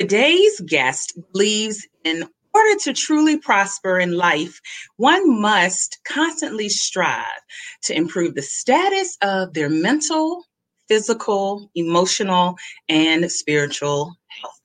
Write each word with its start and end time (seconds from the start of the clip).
Today's 0.00 0.58
guest 0.60 1.12
believes 1.30 1.86
in 2.04 2.26
order 2.54 2.78
to 2.84 2.94
truly 2.94 3.36
prosper 3.36 4.00
in 4.00 4.12
life, 4.12 4.58
one 4.96 5.42
must 5.42 5.98
constantly 6.08 6.70
strive 6.70 7.26
to 7.82 7.94
improve 7.94 8.34
the 8.34 8.40
status 8.40 9.18
of 9.20 9.52
their 9.52 9.68
mental, 9.68 10.46
physical, 10.88 11.70
emotional, 11.74 12.56
and 12.88 13.30
spiritual 13.30 14.14
health. 14.40 14.58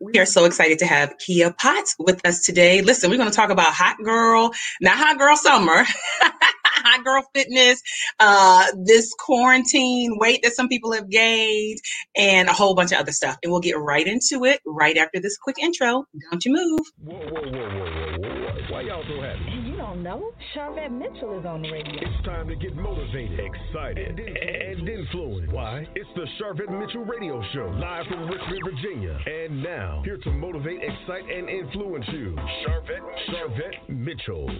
We 0.00 0.20
are 0.20 0.26
so 0.26 0.44
excited 0.44 0.78
to 0.78 0.86
have 0.86 1.18
Kia 1.18 1.52
Potts 1.52 1.96
with 1.98 2.24
us 2.24 2.44
today. 2.44 2.80
Listen, 2.80 3.10
we're 3.10 3.18
going 3.18 3.28
to 3.28 3.34
talk 3.34 3.50
about 3.50 3.72
hot 3.72 3.96
girl, 4.04 4.52
not 4.80 4.96
hot 4.96 5.18
girl 5.18 5.34
summer, 5.36 5.84
hot 6.96 7.04
girl 7.04 7.22
fitness, 7.34 7.82
uh, 8.20 8.66
this 8.84 9.12
quarantine 9.18 10.18
weight 10.18 10.42
that 10.42 10.52
some 10.52 10.68
people 10.68 10.92
have 10.92 11.08
gained, 11.10 11.78
and 12.16 12.48
a 12.48 12.52
whole 12.52 12.74
bunch 12.74 12.92
of 12.92 12.98
other 12.98 13.12
stuff. 13.12 13.36
And 13.42 13.52
we'll 13.52 13.60
get 13.60 13.78
right 13.78 14.06
into 14.06 14.44
it 14.44 14.60
right 14.66 14.96
after 14.96 15.20
this 15.20 15.36
quick 15.36 15.58
intro. 15.58 16.06
Don't 16.30 16.44
you 16.44 16.52
move. 16.52 16.80
Whoa, 17.02 17.16
whoa, 17.16 17.42
whoa, 17.42 17.50
whoa, 17.50 18.18
whoa, 18.18 18.28
whoa. 18.28 18.46
Why 18.70 18.80
y'all 18.82 19.04
so 19.08 19.22
happy? 19.22 19.40
And 19.46 19.68
you 19.68 19.76
don't 19.76 20.02
know. 20.02 20.32
Sharvette 20.54 20.90
Mitchell 20.90 21.38
is 21.38 21.46
on 21.46 21.62
the 21.62 21.70
radio. 21.70 21.94
It's 21.94 22.24
time 22.24 22.48
to 22.48 22.56
get 22.56 22.74
motivated, 22.74 23.38
excited, 23.38 24.18
and 24.18 24.88
influenced. 24.88 25.52
Why? 25.52 25.86
It's 25.94 26.08
the 26.14 26.26
Sharvette 26.40 26.78
Mitchell 26.78 27.04
Radio 27.04 27.42
Show, 27.54 27.72
live 27.78 28.06
from 28.08 28.28
Richmond, 28.28 28.62
Virginia. 28.64 29.18
And 29.26 29.62
now, 29.62 30.02
here 30.04 30.18
to 30.18 30.30
motivate, 30.30 30.80
excite, 30.82 31.30
and 31.30 31.48
influence 31.48 32.06
you, 32.08 32.36
Sharvette, 32.66 33.04
Sharvette 33.28 33.88
Mitchell. 33.88 34.50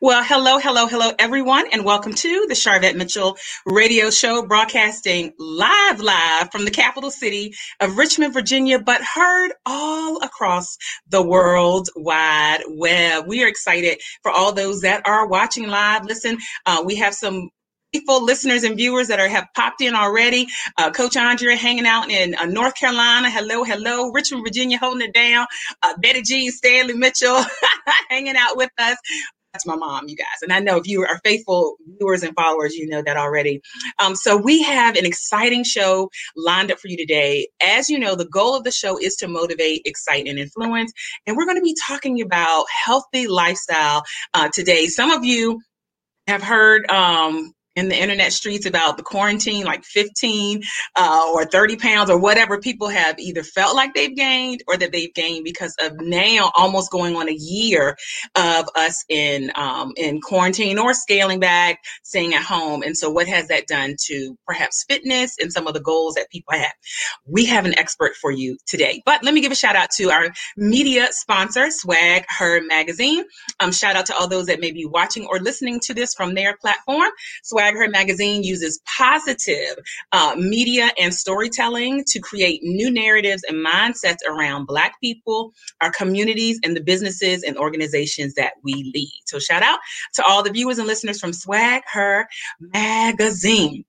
Well, 0.00 0.22
hello, 0.24 0.58
hello, 0.58 0.86
hello, 0.86 1.12
everyone, 1.18 1.66
and 1.72 1.84
welcome 1.84 2.12
to 2.12 2.46
the 2.48 2.54
Sharvette 2.54 2.96
Mitchell 2.96 3.36
radio 3.66 4.10
show, 4.10 4.46
broadcasting 4.46 5.32
live, 5.38 6.00
live 6.00 6.50
from 6.52 6.64
the 6.64 6.70
capital 6.70 7.10
city 7.10 7.54
of 7.80 7.96
Richmond, 7.96 8.34
Virginia, 8.34 8.78
but 8.78 9.00
heard 9.02 9.52
all 9.66 10.22
across 10.22 10.76
the 11.08 11.22
world 11.22 11.88
wide 11.96 12.60
web. 12.68 13.26
We 13.26 13.44
are 13.44 13.48
excited 13.48 14.00
for 14.22 14.32
all 14.32 14.52
those 14.52 14.82
that 14.82 15.06
are 15.06 15.26
watching 15.28 15.68
live. 15.68 16.04
Listen, 16.04 16.38
uh, 16.66 16.82
we 16.84 16.96
have 16.96 17.14
some 17.14 17.48
faithful 17.92 18.24
listeners 18.24 18.64
and 18.64 18.76
viewers 18.76 19.08
that 19.08 19.20
are 19.20 19.28
have 19.28 19.46
popped 19.56 19.80
in 19.80 19.94
already. 19.94 20.46
Uh, 20.78 20.90
Coach 20.90 21.16
Andrea 21.16 21.56
hanging 21.56 21.86
out 21.86 22.10
in 22.10 22.34
uh, 22.34 22.46
North 22.46 22.74
Carolina. 22.74 23.30
Hello, 23.30 23.64
hello. 23.64 24.10
Richmond, 24.10 24.44
Virginia 24.44 24.78
holding 24.78 25.08
it 25.08 25.14
down. 25.14 25.46
Uh, 25.82 25.94
Betty 26.02 26.22
Jean 26.22 26.50
Stanley 26.50 26.94
Mitchell 26.94 27.44
hanging 28.10 28.36
out 28.36 28.56
with 28.56 28.70
us 28.78 28.96
that's 29.52 29.66
my 29.66 29.76
mom, 29.76 30.08
you 30.08 30.16
guys. 30.16 30.26
And 30.42 30.52
I 30.52 30.60
know 30.60 30.76
if 30.76 30.86
you 30.86 31.02
are 31.02 31.20
faithful 31.24 31.76
viewers 31.98 32.22
and 32.22 32.34
followers, 32.34 32.76
you 32.76 32.88
know 32.88 33.02
that 33.02 33.16
already. 33.16 33.60
Um, 33.98 34.14
so 34.14 34.36
we 34.36 34.62
have 34.62 34.96
an 34.96 35.04
exciting 35.04 35.64
show 35.64 36.10
lined 36.36 36.70
up 36.70 36.78
for 36.78 36.88
you 36.88 36.96
today. 36.96 37.48
As 37.62 37.90
you 37.90 37.98
know, 37.98 38.14
the 38.14 38.28
goal 38.28 38.54
of 38.54 38.64
the 38.64 38.70
show 38.70 38.96
is 38.98 39.16
to 39.16 39.28
motivate, 39.28 39.82
excite, 39.84 40.28
and 40.28 40.38
influence. 40.38 40.92
And 41.26 41.36
we're 41.36 41.46
going 41.46 41.56
to 41.56 41.62
be 41.62 41.76
talking 41.86 42.20
about 42.20 42.66
healthy 42.84 43.26
lifestyle 43.26 44.04
uh, 44.34 44.48
today. 44.52 44.86
Some 44.86 45.10
of 45.10 45.24
you 45.24 45.60
have 46.28 46.42
heard 46.42 46.88
um, 46.90 47.52
in 47.80 47.88
the 47.88 48.00
internet 48.00 48.32
streets 48.32 48.66
about 48.66 48.96
the 48.96 49.02
quarantine, 49.02 49.64
like 49.64 49.84
15 49.84 50.62
uh, 50.96 51.30
or 51.34 51.46
30 51.46 51.76
pounds 51.76 52.10
or 52.10 52.18
whatever 52.20 52.60
people 52.60 52.88
have 52.88 53.18
either 53.18 53.42
felt 53.42 53.74
like 53.74 53.94
they've 53.94 54.14
gained 54.14 54.62
or 54.68 54.76
that 54.76 54.92
they've 54.92 55.14
gained 55.14 55.44
because 55.44 55.74
of 55.80 55.98
now 56.00 56.52
almost 56.56 56.90
going 56.90 57.16
on 57.16 57.28
a 57.28 57.32
year 57.32 57.96
of 58.36 58.68
us 58.76 59.04
in 59.08 59.50
um, 59.54 59.92
in 59.96 60.20
quarantine 60.20 60.78
or 60.78 60.92
scaling 60.94 61.40
back, 61.40 61.78
staying 62.04 62.34
at 62.34 62.42
home. 62.42 62.82
And 62.82 62.96
so, 62.96 63.10
what 63.10 63.26
has 63.26 63.48
that 63.48 63.66
done 63.66 63.96
to 64.06 64.36
perhaps 64.46 64.84
fitness 64.88 65.36
and 65.40 65.52
some 65.52 65.66
of 65.66 65.74
the 65.74 65.80
goals 65.80 66.14
that 66.14 66.30
people 66.30 66.54
have? 66.54 66.72
We 67.26 67.46
have 67.46 67.64
an 67.64 67.78
expert 67.78 68.14
for 68.14 68.30
you 68.30 68.58
today. 68.66 69.02
But 69.06 69.24
let 69.24 69.34
me 69.34 69.40
give 69.40 69.52
a 69.52 69.56
shout 69.56 69.76
out 69.76 69.90
to 69.96 70.10
our 70.10 70.28
media 70.56 71.08
sponsor, 71.12 71.70
Swag 71.70 72.24
Her 72.28 72.60
Magazine. 72.62 73.24
Um, 73.58 73.72
shout 73.72 73.96
out 73.96 74.06
to 74.06 74.16
all 74.16 74.28
those 74.28 74.46
that 74.46 74.60
may 74.60 74.70
be 74.70 74.84
watching 74.84 75.26
or 75.26 75.38
listening 75.38 75.80
to 75.84 75.94
this 75.94 76.14
from 76.14 76.34
their 76.34 76.56
platform. 76.60 77.10
Swag 77.42 77.69
Swag 77.70 77.78
Her 77.78 77.88
magazine 77.88 78.42
uses 78.42 78.80
positive 78.98 79.76
uh, 80.12 80.34
media 80.36 80.90
and 80.98 81.14
storytelling 81.14 82.04
to 82.08 82.18
create 82.18 82.60
new 82.62 82.90
narratives 82.90 83.42
and 83.48 83.64
mindsets 83.64 84.18
around 84.28 84.66
Black 84.66 85.00
people, 85.00 85.52
our 85.80 85.92
communities, 85.92 86.58
and 86.64 86.76
the 86.76 86.80
businesses 86.80 87.42
and 87.42 87.56
organizations 87.56 88.34
that 88.34 88.54
we 88.64 88.90
lead. 88.94 89.22
So, 89.26 89.38
shout 89.38 89.62
out 89.62 89.78
to 90.14 90.24
all 90.24 90.42
the 90.42 90.50
viewers 90.50 90.78
and 90.78 90.86
listeners 90.86 91.20
from 91.20 91.32
Swag 91.32 91.82
Her 91.92 92.26
magazine. 92.60 93.84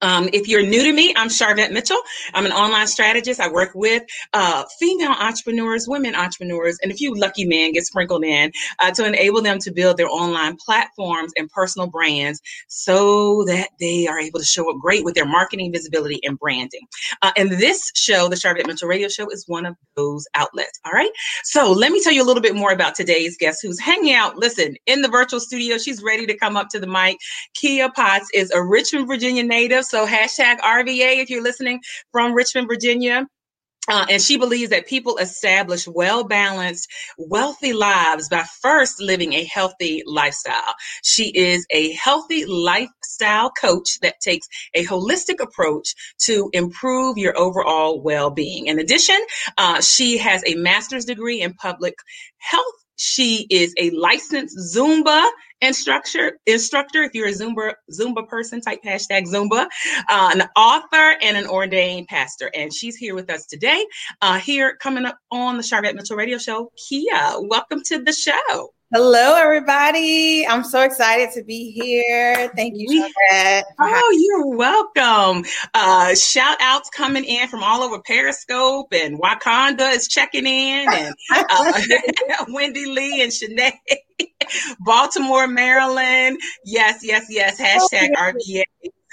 Um, 0.00 0.28
if 0.32 0.46
you're 0.46 0.62
new 0.62 0.82
to 0.84 0.92
me, 0.92 1.12
I'm 1.16 1.28
Sharvette 1.28 1.72
Mitchell. 1.72 1.98
I'm 2.34 2.46
an 2.46 2.52
online 2.52 2.86
strategist. 2.86 3.40
I 3.40 3.50
work 3.50 3.70
with 3.74 4.04
uh, 4.32 4.64
female 4.78 5.12
entrepreneurs, 5.18 5.86
women 5.88 6.14
entrepreneurs, 6.14 6.78
and 6.82 6.92
a 6.92 6.94
few 6.94 7.14
lucky 7.14 7.44
men 7.44 7.72
get 7.72 7.84
sprinkled 7.84 8.24
in 8.24 8.52
uh, 8.78 8.92
to 8.92 9.04
enable 9.04 9.42
them 9.42 9.58
to 9.60 9.72
build 9.72 9.96
their 9.96 10.08
online 10.08 10.56
platforms 10.56 11.32
and 11.36 11.50
personal 11.50 11.88
brands 11.88 12.40
so 12.68 13.44
that 13.44 13.70
they 13.80 14.06
are 14.06 14.20
able 14.20 14.38
to 14.38 14.44
show 14.44 14.70
up 14.70 14.78
great 14.80 15.04
with 15.04 15.14
their 15.14 15.26
marketing, 15.26 15.72
visibility, 15.72 16.20
and 16.22 16.38
branding. 16.38 16.82
Uh, 17.22 17.32
and 17.36 17.50
this 17.52 17.90
show, 17.94 18.28
the 18.28 18.36
Sharvette 18.36 18.66
Mitchell 18.66 18.88
Radio 18.88 19.08
Show, 19.08 19.28
is 19.30 19.44
one 19.48 19.66
of 19.66 19.74
those 19.96 20.26
outlets. 20.34 20.78
All 20.84 20.92
right. 20.92 21.10
So 21.42 21.72
let 21.72 21.90
me 21.90 22.00
tell 22.02 22.12
you 22.12 22.22
a 22.22 22.26
little 22.26 22.42
bit 22.42 22.54
more 22.54 22.72
about 22.72 22.94
today's 22.94 23.36
guest 23.36 23.60
who's 23.62 23.80
hanging 23.80 24.14
out, 24.14 24.36
listen, 24.36 24.76
in 24.86 25.02
the 25.02 25.08
virtual 25.08 25.40
studio. 25.40 25.76
She's 25.76 26.02
ready 26.02 26.26
to 26.26 26.36
come 26.36 26.56
up 26.56 26.68
to 26.70 26.78
the 26.78 26.86
mic. 26.86 27.18
Kia 27.54 27.90
Potts 27.90 28.28
is 28.32 28.52
a 28.52 28.62
Richmond, 28.62 29.08
Virginia 29.08 29.42
native. 29.42 29.84
So 29.88 30.06
hashtag 30.06 30.60
RVA 30.60 31.22
if 31.22 31.30
you're 31.30 31.42
listening 31.42 31.80
from 32.12 32.34
Richmond, 32.34 32.68
Virginia. 32.68 33.26
Uh, 33.90 34.04
and 34.10 34.20
she 34.20 34.36
believes 34.36 34.70
that 34.70 34.86
people 34.86 35.16
establish 35.16 35.88
well 35.88 36.22
balanced, 36.22 36.90
wealthy 37.16 37.72
lives 37.72 38.28
by 38.28 38.44
first 38.60 39.00
living 39.00 39.32
a 39.32 39.44
healthy 39.44 40.02
lifestyle. 40.04 40.74
She 41.02 41.30
is 41.30 41.66
a 41.70 41.92
healthy 41.92 42.44
lifestyle 42.44 43.50
coach 43.50 43.98
that 44.02 44.20
takes 44.20 44.46
a 44.74 44.84
holistic 44.84 45.40
approach 45.40 45.94
to 46.24 46.50
improve 46.52 47.16
your 47.16 47.38
overall 47.38 48.02
well 48.02 48.28
being. 48.28 48.66
In 48.66 48.78
addition, 48.78 49.18
uh, 49.56 49.80
she 49.80 50.18
has 50.18 50.42
a 50.46 50.54
master's 50.54 51.06
degree 51.06 51.40
in 51.40 51.54
public 51.54 51.94
health 52.36 52.74
she 52.98 53.46
is 53.48 53.72
a 53.78 53.90
licensed 53.90 54.58
Zumba 54.74 55.24
instructor. 55.60 56.38
Instructor, 56.46 57.02
if 57.02 57.14
you're 57.14 57.28
a 57.28 57.32
Zumba 57.32 57.74
Zumba 57.92 58.26
person, 58.28 58.60
type 58.60 58.82
hashtag 58.84 59.26
Zumba. 59.26 59.66
Uh, 60.08 60.30
an 60.34 60.48
author 60.56 61.16
and 61.22 61.36
an 61.36 61.46
ordained 61.46 62.08
pastor, 62.08 62.50
and 62.54 62.72
she's 62.72 62.96
here 62.96 63.14
with 63.14 63.30
us 63.30 63.46
today. 63.46 63.84
Uh, 64.20 64.38
here 64.38 64.76
coming 64.76 65.04
up 65.04 65.18
on 65.30 65.56
the 65.56 65.62
Sharvette 65.62 65.94
Mitchell 65.94 66.16
Radio 66.16 66.38
Show, 66.38 66.72
Kia. 66.88 67.34
Welcome 67.40 67.82
to 67.86 68.02
the 68.02 68.12
show. 68.12 68.72
Hello, 68.90 69.34
everybody. 69.36 70.46
I'm 70.46 70.64
so 70.64 70.80
excited 70.80 71.30
to 71.34 71.44
be 71.44 71.70
here. 71.72 72.50
Thank 72.56 72.72
you, 72.74 72.88
Sharvette. 72.88 73.64
Oh, 73.78 74.18
you're 74.18 74.56
welcome. 74.56 75.44
Uh, 75.74 76.14
shout 76.14 76.56
outs 76.62 76.88
coming 76.88 77.24
in 77.24 77.48
from 77.48 77.62
all 77.62 77.82
over 77.82 78.00
Periscope, 78.00 78.94
and 78.94 79.20
Wakanda 79.20 79.94
is 79.94 80.08
checking 80.08 80.46
in, 80.46 80.86
and 80.90 81.14
uh, 81.30 81.72
Wendy 82.48 82.86
Lee 82.86 83.20
and 83.20 83.30
Shanae. 83.30 83.72
Baltimore, 84.80 85.46
Maryland. 85.46 86.38
Yes, 86.64 87.00
yes, 87.02 87.26
yes. 87.28 87.60
Hashtag 87.60 88.10
RVA. 88.16 88.64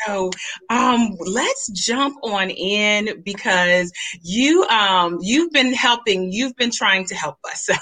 So 0.05 0.29
um, 0.69 1.15
let's 1.19 1.69
jump 1.71 2.17
on 2.23 2.49
in 2.49 3.21
because 3.23 3.91
you 4.21 4.63
um, 4.65 5.19
you've 5.21 5.51
been 5.51 5.73
helping, 5.73 6.31
you've 6.31 6.55
been 6.55 6.71
trying 6.71 7.05
to 7.05 7.15
help 7.15 7.37
us. 7.45 7.69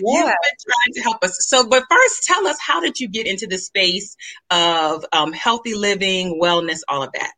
You've 0.00 0.24
been 0.24 0.24
trying 0.24 0.94
to 0.94 1.00
help 1.02 1.22
us. 1.22 1.36
So, 1.48 1.68
but 1.68 1.84
first, 1.90 2.24
tell 2.24 2.46
us 2.46 2.56
how 2.66 2.80
did 2.80 2.98
you 2.98 3.08
get 3.08 3.26
into 3.26 3.46
the 3.46 3.58
space 3.58 4.16
of 4.50 5.04
um, 5.12 5.34
healthy 5.34 5.74
living, 5.74 6.40
wellness, 6.42 6.80
all 6.88 7.02
of 7.02 7.12
that? 7.12 7.32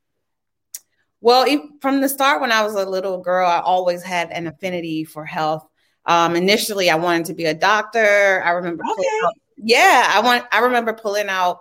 Well, 1.20 1.46
from 1.80 2.00
the 2.00 2.08
start, 2.08 2.40
when 2.40 2.52
I 2.52 2.62
was 2.62 2.74
a 2.74 2.88
little 2.88 3.18
girl, 3.18 3.48
I 3.48 3.60
always 3.60 4.04
had 4.04 4.30
an 4.30 4.46
affinity 4.46 5.04
for 5.04 5.24
health. 5.24 5.66
Um, 6.08 6.34
initially, 6.34 6.90
I 6.90 6.96
wanted 6.96 7.26
to 7.26 7.34
be 7.34 7.44
a 7.44 7.54
doctor. 7.54 8.42
I 8.44 8.50
remember, 8.50 8.82
okay. 8.82 9.08
out, 9.24 9.34
yeah, 9.56 10.10
I 10.10 10.20
want. 10.20 10.46
I 10.50 10.60
remember 10.60 10.94
pulling 10.94 11.28
out, 11.28 11.60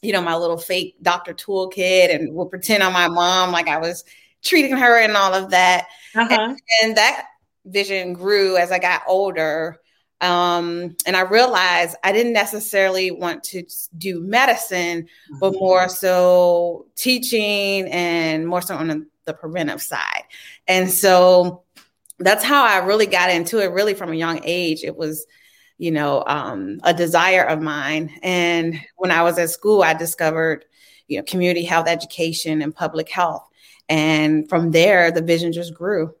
you 0.00 0.12
know, 0.12 0.22
my 0.22 0.36
little 0.36 0.58
fake 0.58 0.94
doctor 1.02 1.34
toolkit 1.34 2.14
and 2.14 2.32
would 2.34 2.50
pretend 2.50 2.84
on 2.84 2.92
my 2.92 3.08
mom 3.08 3.50
like 3.50 3.66
I 3.66 3.78
was 3.78 4.04
treating 4.42 4.76
her 4.76 5.00
and 5.00 5.16
all 5.16 5.34
of 5.34 5.50
that. 5.50 5.88
Uh-huh. 6.14 6.28
And, 6.30 6.60
and 6.82 6.96
that 6.96 7.26
vision 7.64 8.12
grew 8.12 8.56
as 8.56 8.70
I 8.70 8.78
got 8.78 9.02
older. 9.08 9.80
Um, 10.20 10.96
and 11.06 11.16
I 11.16 11.22
realized 11.22 11.96
I 12.04 12.12
didn't 12.12 12.32
necessarily 12.32 13.10
want 13.10 13.42
to 13.44 13.64
do 13.98 14.20
medicine, 14.20 15.08
but 15.40 15.50
mm-hmm. 15.50 15.58
more 15.58 15.88
so 15.88 16.86
teaching 16.94 17.88
and 17.88 18.46
more 18.46 18.62
so 18.62 18.76
on 18.76 19.08
the 19.24 19.34
preventive 19.34 19.82
side. 19.82 20.22
And 20.68 20.90
so 20.90 21.63
that's 22.24 22.44
how 22.44 22.64
I 22.64 22.84
really 22.84 23.06
got 23.06 23.30
into 23.30 23.62
it, 23.62 23.70
really 23.70 23.94
from 23.94 24.10
a 24.10 24.16
young 24.16 24.40
age. 24.44 24.82
It 24.82 24.96
was 24.96 25.26
you 25.78 25.90
know, 25.90 26.22
um, 26.26 26.80
a 26.84 26.94
desire 26.94 27.42
of 27.42 27.60
mine. 27.60 28.10
And 28.22 28.80
when 28.96 29.10
I 29.10 29.22
was 29.22 29.38
at 29.38 29.50
school, 29.50 29.82
I 29.82 29.94
discovered, 29.94 30.64
you 31.08 31.18
know, 31.18 31.24
community 31.24 31.64
health 31.64 31.88
education 31.88 32.62
and 32.62 32.74
public 32.74 33.08
health. 33.08 33.46
And 33.88 34.48
from 34.48 34.70
there, 34.70 35.10
the 35.10 35.22
vision 35.22 35.52
just 35.52 35.74
grew 35.74 36.14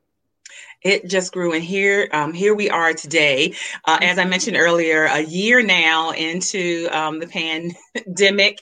it 0.82 1.08
just 1.08 1.32
grew 1.32 1.54
and 1.54 1.64
here 1.64 2.08
um, 2.12 2.34
here 2.34 2.54
we 2.54 2.68
are 2.68 2.92
today 2.92 3.54
uh, 3.86 3.98
as 4.02 4.18
i 4.18 4.24
mentioned 4.24 4.56
earlier 4.56 5.04
a 5.06 5.20
year 5.20 5.62
now 5.62 6.10
into 6.10 6.86
um, 6.92 7.18
the 7.18 7.26
pandemic 7.26 8.58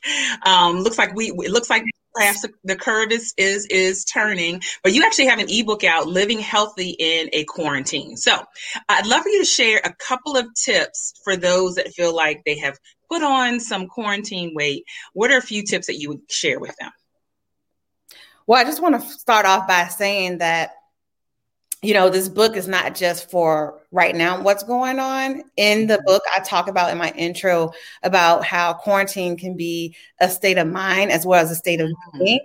um, 0.46 0.78
looks 0.78 0.98
like 0.98 1.14
we 1.16 1.30
it 1.30 1.50
looks 1.50 1.68
like 1.68 1.82
perhaps 2.14 2.44
the 2.64 2.76
curve 2.76 3.10
is 3.10 3.32
is 3.36 3.66
is 3.66 4.04
turning 4.04 4.60
but 4.82 4.92
you 4.92 5.02
actually 5.04 5.26
have 5.26 5.38
an 5.38 5.48
ebook 5.48 5.84
out 5.84 6.06
living 6.06 6.38
healthy 6.38 6.90
in 6.98 7.28
a 7.32 7.44
quarantine. 7.44 8.16
So 8.16 8.32
i'd 8.88 9.06
love 9.06 9.22
for 9.22 9.28
you 9.28 9.40
to 9.40 9.46
share 9.46 9.80
a 9.84 9.94
couple 9.94 10.36
of 10.36 10.46
tips 10.54 11.14
for 11.24 11.36
those 11.36 11.76
that 11.76 11.92
feel 11.94 12.14
like 12.14 12.42
they 12.44 12.58
have 12.58 12.78
put 13.10 13.22
on 13.22 13.60
some 13.60 13.86
quarantine 13.86 14.52
weight. 14.54 14.84
What 15.12 15.30
are 15.30 15.38
a 15.38 15.42
few 15.42 15.62
tips 15.62 15.86
that 15.86 15.98
you 15.98 16.08
would 16.10 16.30
share 16.30 16.58
with 16.60 16.74
them? 16.80 16.90
Well 18.46 18.60
i 18.60 18.64
just 18.64 18.82
want 18.82 19.00
to 19.00 19.08
start 19.08 19.46
off 19.46 19.68
by 19.68 19.88
saying 19.88 20.38
that 20.38 20.72
you 21.82 21.94
know, 21.94 22.08
this 22.08 22.28
book 22.28 22.56
is 22.56 22.68
not 22.68 22.94
just 22.94 23.28
for 23.28 23.80
right 23.90 24.14
now 24.14 24.40
what's 24.40 24.62
going 24.62 25.00
on. 25.00 25.42
In 25.56 25.88
the 25.88 25.94
mm-hmm. 25.94 26.04
book, 26.06 26.22
I 26.34 26.40
talk 26.40 26.68
about 26.68 26.92
in 26.92 26.98
my 26.98 27.10
intro 27.10 27.72
about 28.04 28.44
how 28.44 28.72
quarantine 28.72 29.36
can 29.36 29.56
be 29.56 29.96
a 30.20 30.28
state 30.30 30.58
of 30.58 30.68
mind 30.68 31.10
as 31.10 31.26
well 31.26 31.42
as 31.42 31.50
a 31.50 31.56
state 31.56 31.80
of 31.80 31.88
mm-hmm. 31.88 32.18
being. 32.18 32.40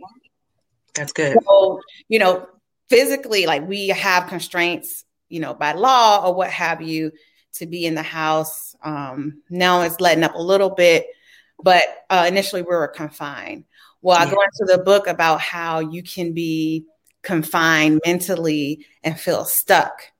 That's 0.95 1.13
good. 1.13 1.38
So, 1.48 1.80
you 2.10 2.18
know, 2.18 2.48
physically, 2.89 3.45
like 3.45 3.68
we 3.68 3.89
have 3.89 4.28
constraints, 4.28 5.06
you 5.30 5.39
know, 5.39 5.54
by 5.54 5.74
law 5.74 6.25
or 6.25 6.34
what 6.34 6.50
have 6.50 6.81
you 6.81 7.12
to 7.54 7.68
be 7.68 7.86
in 7.86 7.94
the 7.94 8.04
house. 8.04 8.75
Um, 8.84 9.44
now 9.51 9.81
it's 9.81 10.01
letting 10.01 10.24
up 10.24 10.34
a 10.34 10.42
little 10.42 10.72
bit, 10.72 11.06
but 11.62 11.84
uh, 12.10 12.25
initially 12.28 12.63
we 12.63 12.69
were 12.69 12.88
confined. 12.88 13.66
Well, 14.01 14.18
yeah. 14.18 14.25
I 14.25 14.34
go 14.34 14.42
into 14.42 14.78
the 14.78 14.84
book 14.84 15.06
about 15.06 15.42
how 15.42 15.80
you 15.80 16.01
can 16.01 16.34
be 16.34 16.86
confined 17.24 18.02
mentally 18.06 18.86
and 19.04 19.19
feel 19.19 19.46
stuck. 19.46 20.12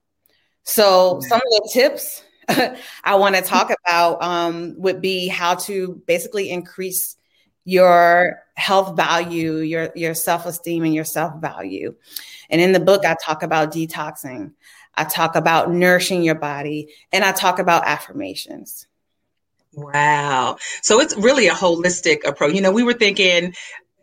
So, 0.64 1.20
some 1.22 1.38
of 1.38 1.64
the 1.64 1.70
tips 1.72 2.24
I 3.04 3.16
want 3.16 3.36
to 3.36 3.42
talk 3.42 3.72
about 3.86 4.22
um, 4.22 4.76
would 4.78 5.02
be 5.02 5.28
how 5.28 5.56
to 5.56 6.02
basically 6.06 6.50
increase 6.50 7.18
your 7.66 8.42
health 8.56 8.96
value, 8.96 9.58
your 9.58 9.90
your 9.96 10.14
self 10.14 10.46
esteem, 10.46 10.86
and 10.86 10.94
your 10.94 11.04
self 11.04 11.42
value. 11.42 11.96
And 12.50 12.62
in 12.62 12.72
the 12.72 12.80
book, 12.80 13.06
I 13.06 13.16
talk 13.24 13.44
about 13.44 13.74
detoxing. 13.74 14.54
I 14.96 15.04
talk 15.04 15.36
about 15.36 15.72
nourishing 15.72 16.24
your 16.24 16.36
body, 16.36 16.94
and 17.12 17.26
I 17.26 17.34
talk 17.34 17.60
about 17.60 17.86
affirmations. 17.86 18.88
Wow. 19.74 20.58
So 20.82 21.02
it's 21.02 21.16
really 21.18 21.48
a 21.48 21.54
holistic 21.54 22.26
approach. 22.26 22.56
You 22.56 22.62
know, 22.62 22.72
we 22.72 22.84
were 22.84 22.94
thinking 22.94 23.54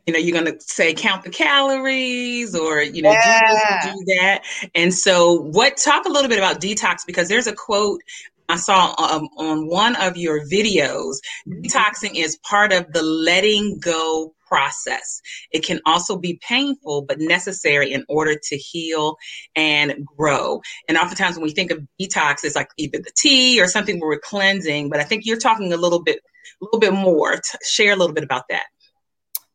you 0.07 0.13
know, 0.13 0.19
you're 0.19 0.39
going 0.39 0.53
to 0.53 0.61
say 0.61 0.95
count 0.95 1.25
the 1.25 1.31
calories 1.31 2.55
or, 2.55 2.83
you 2.83 3.03
know, 3.03 3.11
yeah. 3.11 3.81
do, 3.85 3.93
do 3.93 4.05
that. 4.17 4.43
And 4.75 4.93
so, 4.93 5.41
what 5.41 5.77
talk 5.77 6.05
a 6.05 6.11
little 6.11 6.29
bit 6.29 6.39
about 6.39 6.61
detox 6.61 7.07
because 7.07 7.29
there's 7.29 7.47
a 7.47 7.55
quote 7.55 8.03
I 8.49 8.57
saw 8.57 8.95
um, 8.99 9.29
on 9.39 9.69
one 9.69 9.97
of 9.97 10.17
your 10.17 10.45
videos. 10.47 11.17
Mm-hmm. 11.49 11.63
Detoxing 11.63 12.17
is 12.17 12.37
part 12.39 12.73
of 12.73 12.93
the 12.93 13.03
letting 13.03 13.79
go 13.81 14.35
process. 14.47 15.21
It 15.51 15.65
can 15.65 15.81
also 15.87 16.17
be 16.17 16.39
painful, 16.47 17.03
but 17.03 17.19
necessary 17.19 17.93
in 17.93 18.05
order 18.09 18.35
to 18.41 18.57
heal 18.57 19.17
and 19.57 20.05
grow. 20.05 20.61
And 20.89 20.99
oftentimes 20.99 21.37
when 21.37 21.45
we 21.45 21.51
think 21.51 21.71
of 21.71 21.81
detox, 22.01 22.45
it's 22.45 22.55
like 22.55 22.69
either 22.77 22.99
the 22.99 23.13
tea 23.17 23.61
or 23.61 23.67
something 23.67 23.99
where 23.99 24.11
we're 24.11 24.21
cleansing. 24.21 24.91
But 24.91 25.01
I 25.01 25.05
think 25.05 25.25
you're 25.25 25.39
talking 25.39 25.73
a 25.73 25.79
little 25.79 26.03
bit, 26.03 26.21
a 26.61 26.65
little 26.65 26.81
bit 26.81 26.93
more. 26.93 27.33
To 27.37 27.59
share 27.67 27.95
a 27.95 27.97
little 27.97 28.15
bit 28.15 28.25
about 28.25 28.45
that. 28.51 28.67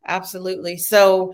Absolutely. 0.05 0.77
So 0.77 1.33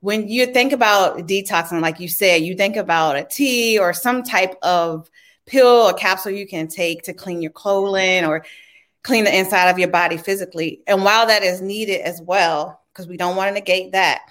when 0.00 0.28
you 0.28 0.46
think 0.46 0.72
about 0.72 1.18
detoxing, 1.20 1.80
like 1.80 2.00
you 2.00 2.08
said, 2.08 2.42
you 2.42 2.54
think 2.54 2.76
about 2.76 3.16
a 3.16 3.24
tea 3.24 3.78
or 3.78 3.92
some 3.92 4.22
type 4.22 4.54
of 4.62 5.10
pill 5.46 5.66
or 5.66 5.92
capsule 5.94 6.32
you 6.32 6.46
can 6.46 6.68
take 6.68 7.02
to 7.02 7.14
clean 7.14 7.42
your 7.42 7.52
colon 7.52 8.24
or 8.24 8.44
clean 9.02 9.24
the 9.24 9.36
inside 9.36 9.70
of 9.70 9.78
your 9.78 9.88
body 9.88 10.16
physically. 10.16 10.82
And 10.86 11.04
while 11.04 11.26
that 11.26 11.42
is 11.42 11.60
needed 11.60 12.00
as 12.00 12.20
well, 12.20 12.80
because 12.92 13.06
we 13.06 13.16
don't 13.16 13.36
want 13.36 13.48
to 13.48 13.54
negate 13.54 13.92
that, 13.92 14.22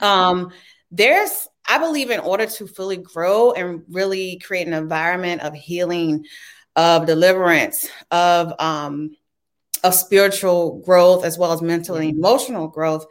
um, 0.00 0.52
there's, 0.90 1.48
I 1.66 1.78
believe, 1.78 2.10
in 2.10 2.20
order 2.20 2.46
to 2.46 2.66
fully 2.66 2.96
grow 2.96 3.52
and 3.52 3.82
really 3.88 4.38
create 4.38 4.66
an 4.66 4.74
environment 4.74 5.42
of 5.42 5.54
healing, 5.54 6.24
of 6.76 7.06
deliverance, 7.06 7.88
of 8.10 8.52
um, 8.58 9.16
of 9.84 9.94
spiritual 9.94 10.80
growth 10.80 11.24
as 11.24 11.38
well 11.38 11.52
as 11.52 11.62
mental 11.62 11.94
and 11.94 12.08
emotional 12.08 12.66
growth, 12.66 13.06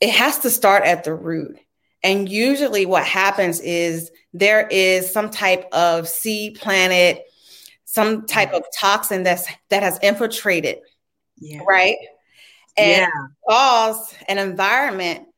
it 0.00 0.10
has 0.10 0.38
to 0.38 0.50
start 0.50 0.84
at 0.84 1.04
the 1.04 1.12
root. 1.12 1.58
And 2.02 2.28
usually, 2.28 2.86
what 2.86 3.04
happens 3.04 3.60
is 3.60 4.10
there 4.32 4.66
is 4.68 5.12
some 5.12 5.30
type 5.30 5.66
of 5.72 6.08
seed 6.08 6.60
planet, 6.60 7.24
some 7.84 8.26
type 8.26 8.52
of 8.52 8.62
toxin 8.78 9.22
that's 9.22 9.46
that 9.70 9.82
has 9.82 9.98
infiltrated, 10.02 10.78
yeah. 11.38 11.60
right? 11.66 11.96
And 12.76 13.02
yeah. 13.02 13.26
cause 13.48 14.14
an 14.28 14.38
environment 14.38 15.28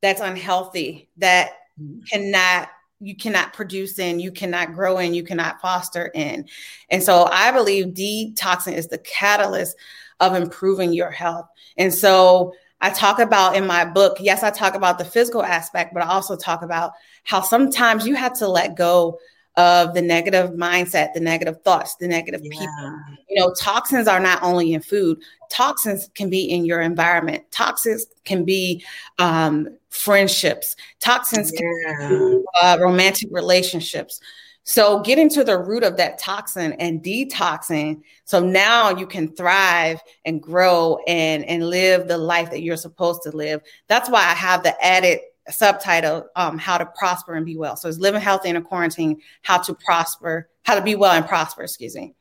that's 0.00 0.20
unhealthy 0.20 1.08
that 1.16 1.52
mm-hmm. 1.80 2.00
cannot 2.10 2.68
you 3.02 3.16
cannot 3.16 3.52
produce 3.52 3.98
in, 3.98 4.20
you 4.20 4.30
cannot 4.30 4.74
grow 4.74 4.98
in, 4.98 5.14
you 5.14 5.24
cannot 5.24 5.60
foster 5.60 6.10
in. 6.14 6.46
And 6.88 7.02
so 7.02 7.28
I 7.30 7.50
believe 7.50 7.86
detoxing 7.88 8.74
is 8.74 8.88
the 8.88 8.98
catalyst 8.98 9.76
of 10.20 10.34
improving 10.34 10.92
your 10.92 11.10
health. 11.10 11.46
And 11.76 11.92
so 11.92 12.54
I 12.80 12.90
talk 12.90 13.18
about 13.18 13.56
in 13.56 13.66
my 13.66 13.84
book, 13.84 14.18
yes, 14.20 14.42
I 14.42 14.50
talk 14.50 14.74
about 14.74 14.98
the 14.98 15.04
physical 15.04 15.42
aspect, 15.42 15.92
but 15.92 16.02
I 16.02 16.08
also 16.08 16.36
talk 16.36 16.62
about 16.62 16.92
how 17.24 17.40
sometimes 17.40 18.06
you 18.06 18.14
have 18.14 18.34
to 18.38 18.48
let 18.48 18.76
go 18.76 19.18
of 19.56 19.92
the 19.94 20.02
negative 20.02 20.50
mindset, 20.50 21.12
the 21.12 21.20
negative 21.20 21.60
thoughts, 21.62 21.96
the 21.96 22.08
negative 22.08 22.40
yeah. 22.42 22.50
people. 22.50 22.94
You 23.28 23.40
know, 23.40 23.54
toxins 23.58 24.08
are 24.08 24.20
not 24.20 24.42
only 24.42 24.72
in 24.72 24.80
food, 24.80 25.18
toxins 25.50 26.08
can 26.14 26.30
be 26.30 26.44
in 26.44 26.64
your 26.64 26.80
environment. 26.80 27.44
Toxins 27.50 28.06
can 28.24 28.44
be 28.44 28.84
um, 29.18 29.68
friendships. 29.90 30.76
Toxins 31.00 31.52
yeah. 31.52 31.60
can 31.60 32.08
be 32.08 32.44
uh, 32.62 32.78
romantic 32.80 33.28
relationships. 33.30 34.20
So 34.64 35.00
getting 35.00 35.28
to 35.30 35.42
the 35.42 35.58
root 35.58 35.82
of 35.82 35.96
that 35.96 36.18
toxin 36.18 36.72
and 36.74 37.02
detoxing, 37.02 38.02
so 38.24 38.38
now 38.38 38.90
you 38.90 39.06
can 39.06 39.34
thrive 39.34 40.00
and 40.24 40.40
grow 40.40 40.98
and 41.08 41.44
and 41.46 41.68
live 41.68 42.06
the 42.06 42.16
life 42.16 42.50
that 42.50 42.62
you're 42.62 42.76
supposed 42.76 43.22
to 43.22 43.36
live. 43.36 43.60
That's 43.88 44.08
why 44.08 44.20
I 44.20 44.34
have 44.34 44.62
the 44.62 44.80
added 44.84 45.18
subtitle 45.50 46.28
um, 46.36 46.58
how 46.58 46.78
to 46.78 46.86
prosper 46.86 47.34
and 47.34 47.44
be 47.44 47.56
well. 47.56 47.76
So 47.76 47.88
it's 47.88 47.98
living 47.98 48.20
healthy 48.20 48.48
in 48.48 48.56
a 48.56 48.62
quarantine 48.62 49.20
how 49.42 49.58
to 49.58 49.74
prosper 49.74 50.48
how 50.62 50.76
to 50.76 50.82
be 50.82 50.94
well 50.94 51.12
and 51.12 51.26
prosper 51.26 51.62
excuse 51.62 51.96
me. 51.96 52.14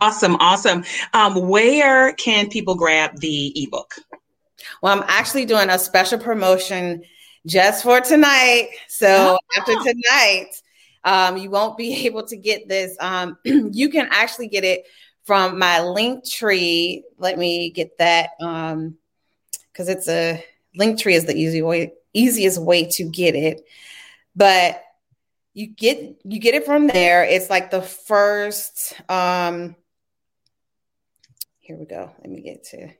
Awesome 0.00 0.36
awesome. 0.36 0.84
Um, 1.12 1.48
where 1.48 2.12
can 2.14 2.48
people 2.48 2.74
grab 2.74 3.18
the 3.18 3.52
ebook? 3.56 3.94
Well 4.82 4.96
i'm 4.96 5.04
actually 5.08 5.44
doing 5.44 5.68
a 5.70 5.78
special 5.78 6.18
promotion 6.18 7.02
just 7.46 7.82
for 7.82 8.00
tonight. 8.00 8.70
So 8.88 9.36
oh. 9.36 9.38
after 9.58 9.74
tonight 9.74 10.48
um, 11.04 11.36
you 11.36 11.50
won't 11.50 11.76
be 11.76 12.06
able 12.06 12.24
to 12.26 12.36
get 12.36 12.68
this. 12.68 12.96
Um, 13.00 13.36
you 13.44 13.88
can 13.88 14.08
actually 14.10 14.48
get 14.48 14.64
it 14.64 14.84
from 15.24 15.58
my 15.58 15.80
link 15.80 16.28
tree 16.28 17.02
let 17.18 17.38
me 17.38 17.70
get 17.70 17.96
that 17.98 18.30
um, 18.40 18.96
because 19.72 19.88
um, 19.88 19.96
it's 19.96 20.08
a 20.08 20.44
link 20.76 21.00
tree 21.00 21.14
is 21.14 21.26
the 21.26 21.34
easy 21.34 21.62
way 21.62 21.92
easiest 22.12 22.60
way 22.60 22.88
to 22.92 23.04
get 23.04 23.34
it. 23.34 23.62
But 24.36 24.82
you 25.52 25.68
get 25.68 26.20
you 26.24 26.40
get 26.40 26.54
it 26.54 26.66
from 26.66 26.86
there. 26.86 27.24
It's 27.24 27.50
like 27.50 27.70
the 27.70 27.82
first 27.82 28.94
um 29.08 29.76
here 31.60 31.76
we 31.76 31.86
go. 31.86 32.12
Let 32.18 32.30
me 32.30 32.42
get 32.42 32.64
to 32.64 32.90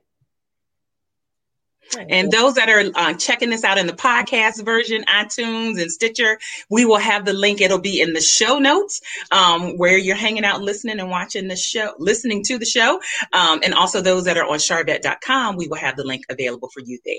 and 2.09 2.31
those 2.31 2.55
that 2.55 2.69
are 2.69 2.83
uh, 2.95 3.13
checking 3.13 3.49
this 3.49 3.63
out 3.63 3.77
in 3.77 3.87
the 3.87 3.93
podcast 3.93 4.63
version, 4.63 5.03
iTunes 5.03 5.81
and 5.81 5.91
Stitcher, 5.91 6.39
we 6.69 6.85
will 6.85 6.97
have 6.97 7.25
the 7.25 7.33
link. 7.33 7.61
It'll 7.61 7.79
be 7.79 8.01
in 8.01 8.13
the 8.13 8.21
show 8.21 8.59
notes 8.59 9.01
um, 9.31 9.77
where 9.77 9.97
you're 9.97 10.15
hanging 10.15 10.45
out, 10.45 10.61
listening 10.61 10.99
and 10.99 11.09
watching 11.09 11.47
the 11.47 11.55
show, 11.55 11.93
listening 11.99 12.43
to 12.45 12.57
the 12.57 12.65
show. 12.65 12.99
Um, 13.33 13.61
and 13.63 13.73
also 13.73 14.01
those 14.01 14.25
that 14.25 14.37
are 14.37 14.45
on 14.45 14.57
sharvette.com, 14.57 15.55
we 15.57 15.67
will 15.67 15.77
have 15.77 15.95
the 15.95 16.03
link 16.03 16.23
available 16.29 16.69
for 16.73 16.81
you 16.81 16.99
there. 17.05 17.15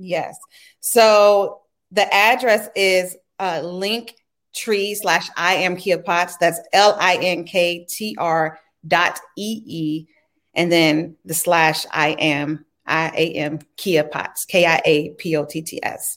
Yes. 0.00 0.38
So 0.80 1.60
the 1.92 2.12
address 2.12 2.68
is 2.74 3.16
uh, 3.38 3.60
link 3.62 4.16
tree 4.54 4.94
slash 4.94 5.28
I 5.36 5.54
am 5.54 5.76
Kia 5.76 5.98
Potts. 5.98 6.36
That's 6.38 6.58
L 6.72 6.96
I 6.98 7.16
N 7.16 7.44
K 7.44 7.84
T 7.84 8.16
R 8.18 8.58
dot 8.86 9.20
E 9.36 9.62
E. 9.66 10.06
And 10.54 10.72
then 10.72 11.16
the 11.24 11.34
slash 11.34 11.84
I 11.92 12.10
am 12.12 12.64
I 12.86 13.12
A 13.14 13.32
M 13.34 13.58
Kia 13.76 14.04
Potts, 14.04 14.46
K 14.46 14.64
I 14.66 14.80
A 14.84 15.10
P 15.10 15.36
O 15.36 15.44
T 15.44 15.62
T 15.62 15.78
S. 15.82 16.16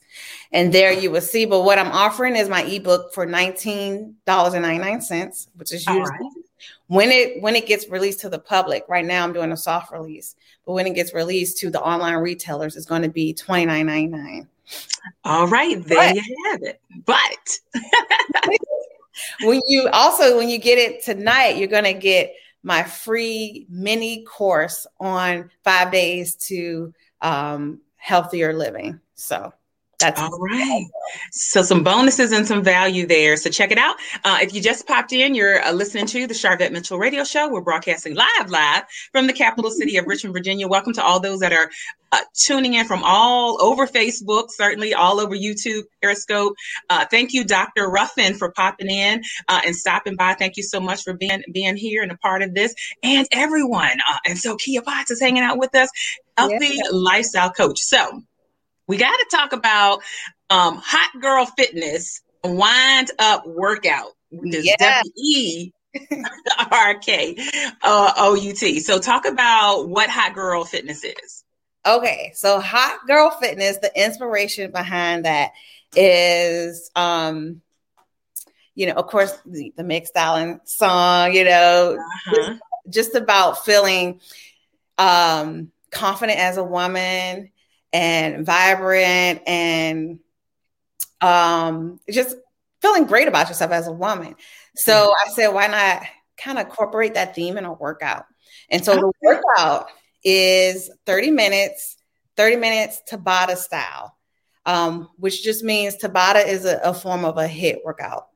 And 0.51 0.73
there 0.73 0.93
you 0.93 1.11
will 1.11 1.21
see. 1.21 1.45
But 1.45 1.61
what 1.63 1.77
I'm 1.77 1.91
offering 1.91 2.35
is 2.35 2.49
my 2.49 2.63
ebook 2.63 3.13
for 3.13 3.27
$19.99, 3.27 5.47
which 5.55 5.71
is 5.73 5.85
usually. 5.85 6.42
When 6.87 7.11
it 7.11 7.41
when 7.41 7.55
it 7.55 7.65
gets 7.65 7.87
released 7.89 8.19
to 8.21 8.29
the 8.29 8.39
public, 8.39 8.83
right 8.87 9.05
now 9.05 9.23
I'm 9.23 9.33
doing 9.33 9.51
a 9.51 9.57
soft 9.57 9.91
release, 9.91 10.35
but 10.65 10.73
when 10.73 10.87
it 10.87 10.95
gets 10.95 11.13
released 11.13 11.57
to 11.59 11.69
the 11.69 11.81
online 11.81 12.15
retailers, 12.15 12.75
it's 12.75 12.85
going 12.85 13.01
to 13.01 13.09
be 13.09 13.33
twenty 13.33 13.65
nine 13.65 13.87
ninety 13.87 14.07
nine. 14.07 14.47
All 15.23 15.47
right, 15.47 15.83
there 15.85 15.97
but, 15.97 16.15
you 16.15 16.49
have 16.51 16.61
it. 16.63 16.81
But 17.05 17.59
when 19.41 19.61
you 19.67 19.89
also 19.91 20.37
when 20.37 20.49
you 20.49 20.57
get 20.57 20.77
it 20.77 21.03
tonight, 21.03 21.57
you're 21.57 21.67
going 21.67 21.83
to 21.83 21.93
get 21.93 22.33
my 22.63 22.83
free 22.83 23.65
mini 23.69 24.23
course 24.23 24.87
on 24.99 25.49
five 25.63 25.91
days 25.91 26.35
to 26.35 26.93
um, 27.21 27.79
healthier 27.97 28.53
living. 28.53 28.99
So 29.15 29.53
that's 29.99 30.19
all 30.19 30.37
right. 30.39 30.85
So 31.31 31.61
some 31.61 31.83
bonuses 31.83 32.31
and 32.31 32.47
some 32.47 32.63
value 32.63 33.05
there. 33.05 33.37
So 33.37 33.49
check 33.49 33.71
it 33.71 33.77
out. 33.77 33.95
Uh, 34.23 34.39
if 34.41 34.53
you 34.53 34.61
just 34.61 34.87
popped 34.87 35.13
in, 35.13 35.33
you're 35.35 35.63
uh, 35.63 35.71
listening 35.71 36.05
to 36.07 36.27
the 36.27 36.33
Sharvette 36.33 36.71
Mitchell 36.71 36.97
Radio 36.97 37.23
Show. 37.23 37.49
We're 37.49 37.61
broadcasting 37.61 38.15
live, 38.15 38.49
live 38.49 38.83
from 39.11 39.27
the 39.27 39.33
capital 39.33 39.71
city 39.71 39.97
of 39.97 40.05
Richmond, 40.05 40.33
Virginia. 40.33 40.67
Welcome 40.67 40.93
to 40.93 41.03
all 41.03 41.19
those 41.19 41.39
that 41.39 41.53
are 41.53 41.69
uh, 42.11 42.21
tuning 42.35 42.73
in 42.73 42.85
from 42.85 43.01
all 43.03 43.61
over 43.61 43.87
Facebook, 43.87 44.49
certainly 44.49 44.93
all 44.93 45.19
over 45.19 45.35
YouTube, 45.35 45.83
Periscope. 46.01 46.53
Uh, 46.89 47.05
thank 47.05 47.33
you, 47.33 47.43
Dr. 47.43 47.89
Ruffin, 47.89 48.35
for 48.35 48.51
popping 48.51 48.89
in 48.89 49.21
uh, 49.47 49.61
and 49.65 49.75
stopping 49.75 50.15
by. 50.15 50.33
Thank 50.33 50.57
you 50.57 50.63
so 50.63 50.79
much 50.79 51.03
for 51.03 51.13
being 51.13 51.43
being 51.51 51.75
here 51.75 52.03
and 52.03 52.11
a 52.11 52.17
part 52.17 52.41
of 52.41 52.53
this, 52.53 52.75
and 53.01 53.27
everyone. 53.31 53.97
Uh, 54.09 54.17
and 54.27 54.37
so 54.37 54.55
Kia 54.57 54.81
Potts 54.81 55.11
is 55.11 55.19
hanging 55.19 55.43
out 55.43 55.57
with 55.57 55.73
us, 55.75 55.89
healthy 56.37 56.77
lifestyle 56.91 57.51
coach. 57.51 57.79
So 57.79 58.21
we 58.87 58.97
got 58.97 59.15
to 59.15 59.25
talk 59.31 59.53
about 59.53 60.01
um, 60.49 60.77
hot 60.83 61.21
girl 61.21 61.45
fitness 61.45 62.21
wind 62.43 63.11
up 63.19 63.47
workout. 63.47 64.11
Yeah. 64.31 64.75
W 64.79 65.11
E 65.15 65.71
R 66.71 66.95
K 66.99 67.35
uh, 67.83 68.13
O 68.17 68.35
U 68.35 68.53
T. 68.53 68.79
So 68.79 68.99
talk 68.99 69.25
about 69.25 69.87
what 69.87 70.09
hot 70.09 70.33
girl 70.33 70.63
fitness 70.65 71.03
is. 71.03 71.43
Okay, 71.85 72.31
so 72.33 72.59
hot 72.59 72.99
girl 73.07 73.29
fitness, 73.29 73.77
the 73.77 73.91
inspiration 73.95 74.71
behind 74.71 75.25
that 75.25 75.51
is 75.95 76.89
um 76.95 77.61
you 78.75 78.87
know, 78.87 78.93
of 78.93 79.05
course, 79.05 79.31
the, 79.45 79.71
the 79.77 79.83
Meg 79.83 80.07
Stallion 80.07 80.59
song, 80.63 81.33
you 81.33 81.43
know, 81.43 81.95
uh-huh. 81.99 82.35
just, 82.35 82.61
just 82.89 83.15
about 83.15 83.63
feeling 83.63 84.19
um 84.97 85.71
confident 85.91 86.39
as 86.39 86.57
a 86.57 86.63
woman 86.63 87.51
and 87.93 88.45
vibrant 88.45 89.41
and 89.47 90.19
um, 91.21 91.99
just 92.09 92.35
feeling 92.81 93.05
great 93.05 93.27
about 93.27 93.47
yourself 93.47 93.71
as 93.71 93.87
a 93.87 93.93
woman. 93.93 94.35
So 94.75 95.13
I 95.25 95.29
said, 95.29 95.49
why 95.49 95.67
not 95.67 96.03
kind 96.35 96.57
of 96.57 96.65
incorporate 96.65 97.13
that 97.13 97.35
theme 97.35 97.57
in 97.57 97.65
a 97.65 97.71
workout? 97.71 98.25
And 98.69 98.83
so 98.83 98.95
the 98.95 99.11
workout 99.21 99.89
is 100.23 100.89
30 101.05 101.31
minutes, 101.31 101.95
30 102.35 102.57
minutes 102.57 103.01
Tabata 103.09 103.55
style, 103.55 104.17
um, 104.65 105.09
which 105.17 105.43
just 105.43 105.63
means 105.63 105.95
Tabata 105.95 106.45
is 106.45 106.65
a, 106.65 106.79
a 106.83 106.93
form 106.93 107.23
of 107.23 107.37
a 107.37 107.47
HIIT 107.47 107.77
workout, 107.85 108.27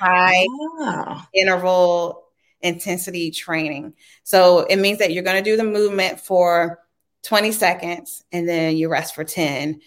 high 0.00 0.44
oh. 0.50 1.24
interval 1.32 2.24
intensity 2.60 3.30
training. 3.30 3.94
So 4.24 4.60
it 4.60 4.76
means 4.76 4.98
that 4.98 5.12
you're 5.12 5.22
going 5.22 5.42
to 5.42 5.50
do 5.50 5.56
the 5.56 5.64
movement 5.64 6.20
for 6.20 6.80
20 7.26 7.52
seconds 7.52 8.24
and 8.32 8.48
then 8.48 8.76
you 8.76 8.88
rest 8.88 9.14
for 9.14 9.24
10 9.24 9.80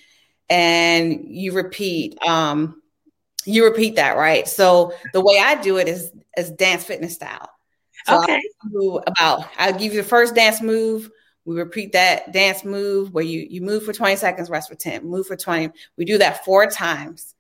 and 0.50 1.26
you 1.28 1.54
repeat 1.54 2.18
um 2.26 2.82
you 3.46 3.64
repeat 3.64 3.96
that 3.96 4.18
right? 4.18 4.48
So 4.48 4.94
the 5.14 5.22
way 5.22 5.40
i 5.40 5.56
do 5.56 5.78
it 5.78 5.88
is 5.88 6.12
is 6.38 6.52
dance 6.52 6.84
fitness 6.84 7.16
style. 7.16 7.50
So 8.06 8.24
okay. 8.24 8.42
about 9.08 9.46
i'll 9.58 9.74
give 9.74 9.94
you 9.94 10.02
the 10.02 10.08
first 10.08 10.36
dance 10.36 10.62
move. 10.62 11.10
We 11.46 11.56
repeat 11.56 11.94
that 11.94 12.32
dance 12.32 12.64
move 12.64 13.14
where 13.14 13.24
you 13.24 13.48
you 13.50 13.62
move 13.62 13.84
for 13.84 13.94
20 13.94 14.18
seconds 14.18 14.50
rest 14.50 14.70
for 14.70 14.76
10 14.76 15.06
move 15.06 15.26
for 15.26 15.36
20 15.36 15.72
we 15.98 16.06
do 16.06 16.18
that 16.18 16.46
four 16.46 16.68
times 16.68 17.34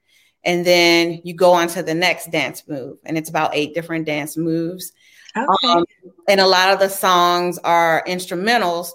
and 0.44 0.65
then 0.65 1.22
you 1.24 1.34
go 1.34 1.51
on 1.51 1.68
to 1.70 1.84
the 1.84 1.94
next 1.94 2.32
dance 2.32 2.63
move 2.68 2.98
and 3.06 3.18
it's 3.18 3.29
about 3.29 3.51
eight 3.53 3.74
different 3.74 4.06
dance 4.06 4.38
moves. 4.38 4.94
Okay. 5.38 5.68
Um, 5.68 5.86
and 6.27 6.39
a 6.39 6.48
lot 6.48 6.74
of 6.74 6.79
the 6.79 6.89
songs 6.89 7.60
are 7.60 8.03
instrumentals 8.08 8.89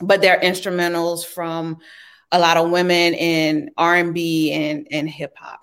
but 0.00 0.20
they're 0.20 0.40
instrumentals 0.40 1.24
from 1.24 1.78
a 2.32 2.38
lot 2.38 2.56
of 2.56 2.70
women 2.70 3.14
in 3.14 3.70
R&B 3.76 4.52
and, 4.52 4.86
and 4.90 5.08
hip 5.08 5.34
hop. 5.36 5.60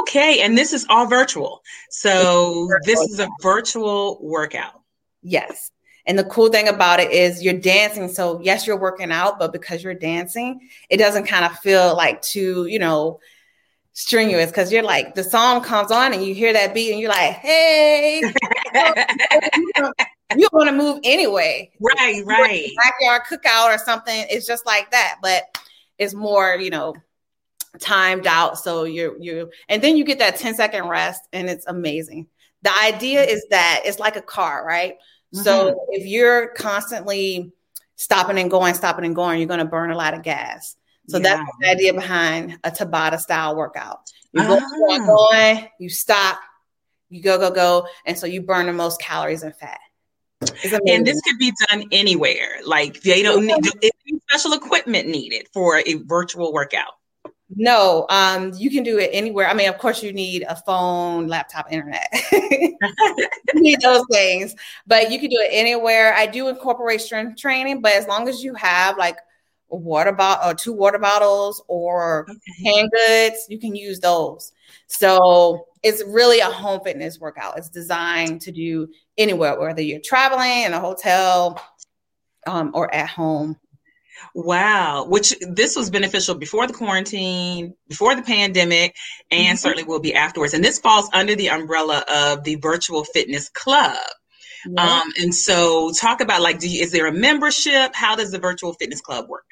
Okay, 0.00 0.40
and 0.42 0.56
this 0.56 0.72
is 0.72 0.86
all 0.88 1.06
virtual. 1.06 1.62
So 1.90 2.68
virtual. 2.68 2.78
this 2.84 3.00
is 3.10 3.18
a 3.18 3.28
virtual 3.42 4.18
workout. 4.22 4.80
Yes. 5.22 5.70
And 6.06 6.18
the 6.18 6.24
cool 6.24 6.50
thing 6.50 6.68
about 6.68 7.00
it 7.00 7.10
is 7.10 7.42
you're 7.42 7.54
dancing. 7.54 8.08
So 8.08 8.40
yes, 8.42 8.66
you're 8.66 8.78
working 8.78 9.10
out, 9.10 9.38
but 9.38 9.52
because 9.52 9.82
you're 9.82 9.94
dancing, 9.94 10.68
it 10.90 10.98
doesn't 10.98 11.24
kind 11.24 11.44
of 11.44 11.58
feel 11.58 11.96
like 11.96 12.20
too, 12.22 12.66
you 12.66 12.78
know, 12.78 13.20
strenuous 13.94 14.50
because 14.50 14.70
you're 14.72 14.82
like 14.82 15.14
the 15.14 15.24
song 15.24 15.62
comes 15.62 15.90
on 15.90 16.12
and 16.12 16.24
you 16.24 16.34
hear 16.34 16.52
that 16.52 16.74
beat 16.74 16.92
and 16.92 17.00
you're 17.00 17.10
like, 17.10 17.32
hey, 17.34 18.20
you 19.76 19.92
want 20.52 20.68
to 20.68 20.74
move 20.74 21.00
anyway. 21.04 21.70
Right, 21.80 22.22
right. 22.24 22.70
Backyard 22.76 23.22
cookout 23.30 23.74
or 23.74 23.78
something. 23.78 24.26
It's 24.30 24.46
just 24.46 24.66
like 24.66 24.90
that, 24.90 25.16
but 25.22 25.42
it's 25.98 26.14
more, 26.14 26.56
you 26.56 26.70
know, 26.70 26.94
timed 27.80 28.26
out. 28.26 28.58
So 28.58 28.84
you're 28.84 29.20
you 29.20 29.50
and 29.68 29.82
then 29.82 29.96
you 29.96 30.04
get 30.04 30.18
that 30.18 30.36
10 30.36 30.54
second 30.54 30.88
rest 30.88 31.22
and 31.32 31.48
it's 31.48 31.66
amazing. 31.66 32.26
The 32.62 32.72
idea 32.82 33.22
is 33.22 33.44
that 33.50 33.82
it's 33.84 33.98
like 33.98 34.16
a 34.16 34.22
car, 34.22 34.64
right? 34.66 34.94
Mm-hmm. 35.34 35.42
So 35.42 35.86
if 35.90 36.06
you're 36.06 36.48
constantly 36.54 37.52
stopping 37.96 38.38
and 38.38 38.50
going, 38.50 38.74
stopping 38.74 39.04
and 39.04 39.14
going, 39.14 39.38
you're 39.38 39.48
going 39.48 39.58
to 39.58 39.66
burn 39.66 39.90
a 39.90 39.96
lot 39.96 40.14
of 40.14 40.22
gas. 40.22 40.76
So 41.08 41.18
yeah. 41.18 41.22
that's 41.22 41.50
the 41.60 41.70
idea 41.70 41.92
behind 41.92 42.58
a 42.64 42.70
Tabata 42.70 43.18
style 43.18 43.56
workout. 43.56 44.10
You 44.32 44.42
go 44.42 44.58
ah. 44.60 44.98
going, 45.06 45.68
you 45.78 45.90
stop, 45.90 46.38
you 47.10 47.22
go, 47.22 47.38
go, 47.38 47.50
go. 47.50 47.86
And 48.06 48.18
so 48.18 48.26
you 48.26 48.42
burn 48.42 48.66
the 48.66 48.72
most 48.72 49.00
calories 49.00 49.42
and 49.42 49.54
fat. 49.54 49.78
And 50.86 51.06
this 51.06 51.20
could 51.22 51.38
be 51.38 51.52
done 51.68 51.84
anywhere. 51.92 52.60
Like 52.64 53.02
they 53.02 53.22
don't 53.22 53.46
need 53.46 53.92
special 54.28 54.52
equipment 54.52 55.08
needed 55.08 55.48
for 55.52 55.78
a 55.86 55.94
virtual 56.04 56.52
workout. 56.52 56.94
No, 57.56 58.06
um, 58.08 58.52
you 58.56 58.70
can 58.70 58.82
do 58.82 58.98
it 58.98 59.10
anywhere. 59.12 59.46
I 59.46 59.54
mean, 59.54 59.68
of 59.68 59.78
course, 59.78 60.02
you 60.02 60.12
need 60.12 60.44
a 60.48 60.56
phone, 60.56 61.28
laptop, 61.28 61.70
internet. 61.70 62.08
you 62.32 62.76
need 63.54 63.80
those 63.80 64.04
things, 64.10 64.54
but 64.86 65.10
you 65.10 65.20
can 65.20 65.30
do 65.30 65.38
it 65.38 65.50
anywhere. 65.52 66.14
I 66.14 66.26
do 66.26 66.48
incorporate 66.48 67.00
strength 67.00 67.38
training, 67.38 67.80
but 67.80 67.92
as 67.92 68.06
long 68.08 68.28
as 68.28 68.42
you 68.42 68.54
have 68.54 68.98
like 68.98 69.18
a 69.70 69.76
water 69.76 70.12
bottle 70.12 70.48
or 70.48 70.50
uh, 70.50 70.54
two 70.54 70.72
water 70.72 70.98
bottles 70.98 71.62
or 71.68 72.26
okay. 72.28 72.64
hand 72.64 72.90
goods, 72.90 73.46
you 73.48 73.58
can 73.58 73.76
use 73.76 74.00
those. 74.00 74.52
So 74.86 75.66
it's 75.82 76.02
really 76.06 76.40
a 76.40 76.50
home 76.50 76.80
fitness 76.82 77.20
workout. 77.20 77.58
It's 77.58 77.68
designed 77.68 78.40
to 78.42 78.52
do 78.52 78.88
anywhere, 79.18 79.58
whether 79.58 79.82
you're 79.82 80.00
traveling 80.00 80.64
in 80.64 80.72
a 80.72 80.80
hotel 80.80 81.60
um, 82.46 82.70
or 82.74 82.92
at 82.94 83.08
home. 83.08 83.56
Wow, 84.34 85.06
which 85.08 85.34
this 85.40 85.76
was 85.76 85.90
beneficial 85.90 86.34
before 86.34 86.66
the 86.66 86.72
quarantine, 86.72 87.74
before 87.88 88.14
the 88.14 88.22
pandemic, 88.22 88.96
and 89.30 89.46
mm-hmm. 89.46 89.56
certainly 89.56 89.84
will 89.84 90.00
be 90.00 90.14
afterwards. 90.14 90.54
And 90.54 90.64
this 90.64 90.78
falls 90.78 91.08
under 91.12 91.36
the 91.36 91.50
umbrella 91.50 92.04
of 92.08 92.42
the 92.42 92.56
Virtual 92.56 93.04
Fitness 93.04 93.48
Club. 93.48 93.96
Yeah. 94.66 94.82
Um, 94.82 95.12
and 95.20 95.34
so, 95.34 95.92
talk 95.92 96.20
about 96.20 96.40
like, 96.40 96.62
you, 96.62 96.82
is 96.82 96.90
there 96.90 97.06
a 97.06 97.12
membership? 97.12 97.94
How 97.94 98.16
does 98.16 98.30
the 98.30 98.38
Virtual 98.38 98.72
Fitness 98.72 99.00
Club 99.00 99.28
work? 99.28 99.44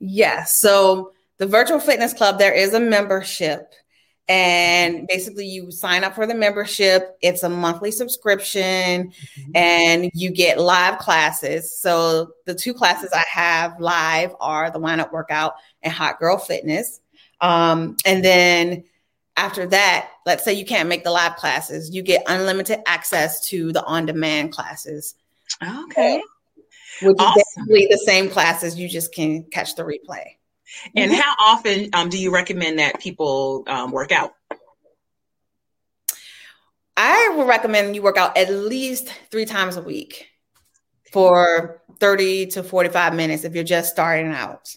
Yes. 0.00 0.56
So, 0.56 1.12
the 1.38 1.46
Virtual 1.46 1.78
Fitness 1.78 2.14
Club, 2.14 2.38
there 2.38 2.54
is 2.54 2.74
a 2.74 2.80
membership 2.80 3.74
and 4.28 5.06
basically 5.06 5.46
you 5.46 5.70
sign 5.70 6.02
up 6.02 6.14
for 6.14 6.26
the 6.26 6.34
membership. 6.34 7.16
It's 7.20 7.42
a 7.42 7.48
monthly 7.48 7.90
subscription 7.90 9.10
mm-hmm. 9.10 9.50
and 9.54 10.10
you 10.14 10.30
get 10.30 10.58
live 10.58 10.98
classes. 10.98 11.78
So 11.78 12.32
the 12.46 12.54
two 12.54 12.72
classes 12.72 13.10
i 13.12 13.24
have 13.30 13.78
live 13.80 14.34
are 14.40 14.70
the 14.70 14.78
wind 14.78 15.00
up 15.00 15.12
workout 15.12 15.54
and 15.82 15.92
hot 15.92 16.18
girl 16.18 16.38
fitness. 16.38 17.00
Um, 17.40 17.96
and 18.06 18.24
then 18.24 18.84
after 19.36 19.66
that 19.66 20.10
let's 20.24 20.44
say 20.44 20.54
you 20.54 20.64
can't 20.64 20.88
make 20.88 21.02
the 21.02 21.10
live 21.10 21.34
classes 21.34 21.92
you 21.92 22.02
get 22.02 22.22
unlimited 22.28 22.78
access 22.86 23.44
to 23.48 23.72
the 23.72 23.84
on-demand 23.84 24.52
classes. 24.52 25.16
Okay. 25.62 26.22
Which 27.02 27.16
awesome. 27.18 27.40
is 27.40 27.44
basically 27.56 27.88
the 27.90 28.02
same 28.06 28.30
classes. 28.30 28.78
You 28.78 28.88
just 28.88 29.12
can 29.12 29.42
catch 29.44 29.74
the 29.74 29.82
replay 29.82 30.36
and 30.94 31.10
mm-hmm. 31.10 31.20
how 31.20 31.34
often 31.38 31.90
um, 31.92 32.08
do 32.08 32.18
you 32.18 32.32
recommend 32.32 32.78
that 32.78 33.00
people 33.00 33.64
um, 33.66 33.90
work 33.90 34.12
out? 34.12 34.34
I 36.96 37.34
would 37.36 37.48
recommend 37.48 37.96
you 37.96 38.02
work 38.02 38.16
out 38.16 38.36
at 38.36 38.50
least 38.50 39.12
three 39.30 39.46
times 39.46 39.76
a 39.76 39.82
week 39.82 40.28
for 41.12 41.82
30 41.98 42.46
to 42.46 42.62
45 42.62 43.14
minutes 43.14 43.44
if 43.44 43.54
you're 43.54 43.64
just 43.64 43.90
starting 43.90 44.32
out. 44.32 44.74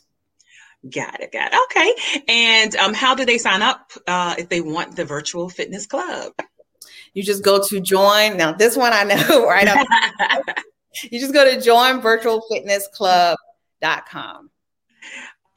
Got 0.90 1.22
it. 1.22 1.32
Got 1.32 1.54
it. 1.54 1.60
Okay. 1.66 2.22
And 2.28 2.76
um, 2.78 2.94
how 2.94 3.14
do 3.14 3.26
they 3.26 3.38
sign 3.38 3.62
up 3.62 3.92
uh, 4.08 4.36
if 4.38 4.50
they 4.50 4.62
want 4.62 4.96
the 4.96 5.06
virtual 5.06 5.50
fitness 5.50 5.86
club? 5.86 6.34
you 7.18 7.24
just 7.24 7.44
go 7.44 7.62
to 7.68 7.82
join. 7.82 8.38
Now, 8.38 8.52
this 8.52 8.78
one 8.78 8.94
I 8.94 9.04
know 9.04 9.46
right 9.48 9.68
up. 9.68 9.88
you 11.10 11.20
just 11.20 11.34
go 11.34 11.44
to 11.46 11.58
joinvirtualfitnessclub.com. 11.58 14.50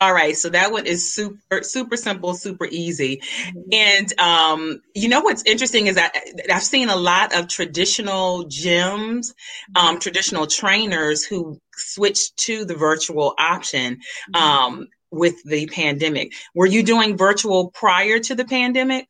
All 0.00 0.14
right, 0.14 0.34
so 0.34 0.48
that 0.48 0.72
one 0.72 0.86
is 0.86 1.12
super, 1.12 1.62
super 1.62 1.96
simple, 1.96 2.32
super 2.32 2.66
easy. 2.70 3.18
Mm-hmm. 3.18 3.60
And 3.72 4.18
um, 4.18 4.82
you 4.94 5.08
know 5.08 5.20
what's 5.20 5.42
interesting 5.44 5.88
is 5.88 5.96
that 5.96 6.14
I've 6.50 6.62
seen 6.62 6.88
a 6.88 6.96
lot 6.96 7.34
of 7.34 7.48
traditional 7.48 8.44
gyms, 8.46 9.34
um, 9.76 10.00
traditional 10.00 10.46
trainers 10.46 11.22
who 11.22 11.60
switched 11.76 12.38
to 12.38 12.64
the 12.64 12.74
virtual 12.74 13.34
option 13.38 14.00
mm-hmm. 14.34 14.42
um, 14.42 14.88
with 15.10 15.42
the 15.44 15.66
pandemic. 15.66 16.32
Were 16.54 16.66
you 16.66 16.82
doing 16.82 17.18
virtual 17.18 17.70
prior 17.70 18.18
to 18.20 18.34
the 18.34 18.46
pandemic? 18.46 19.06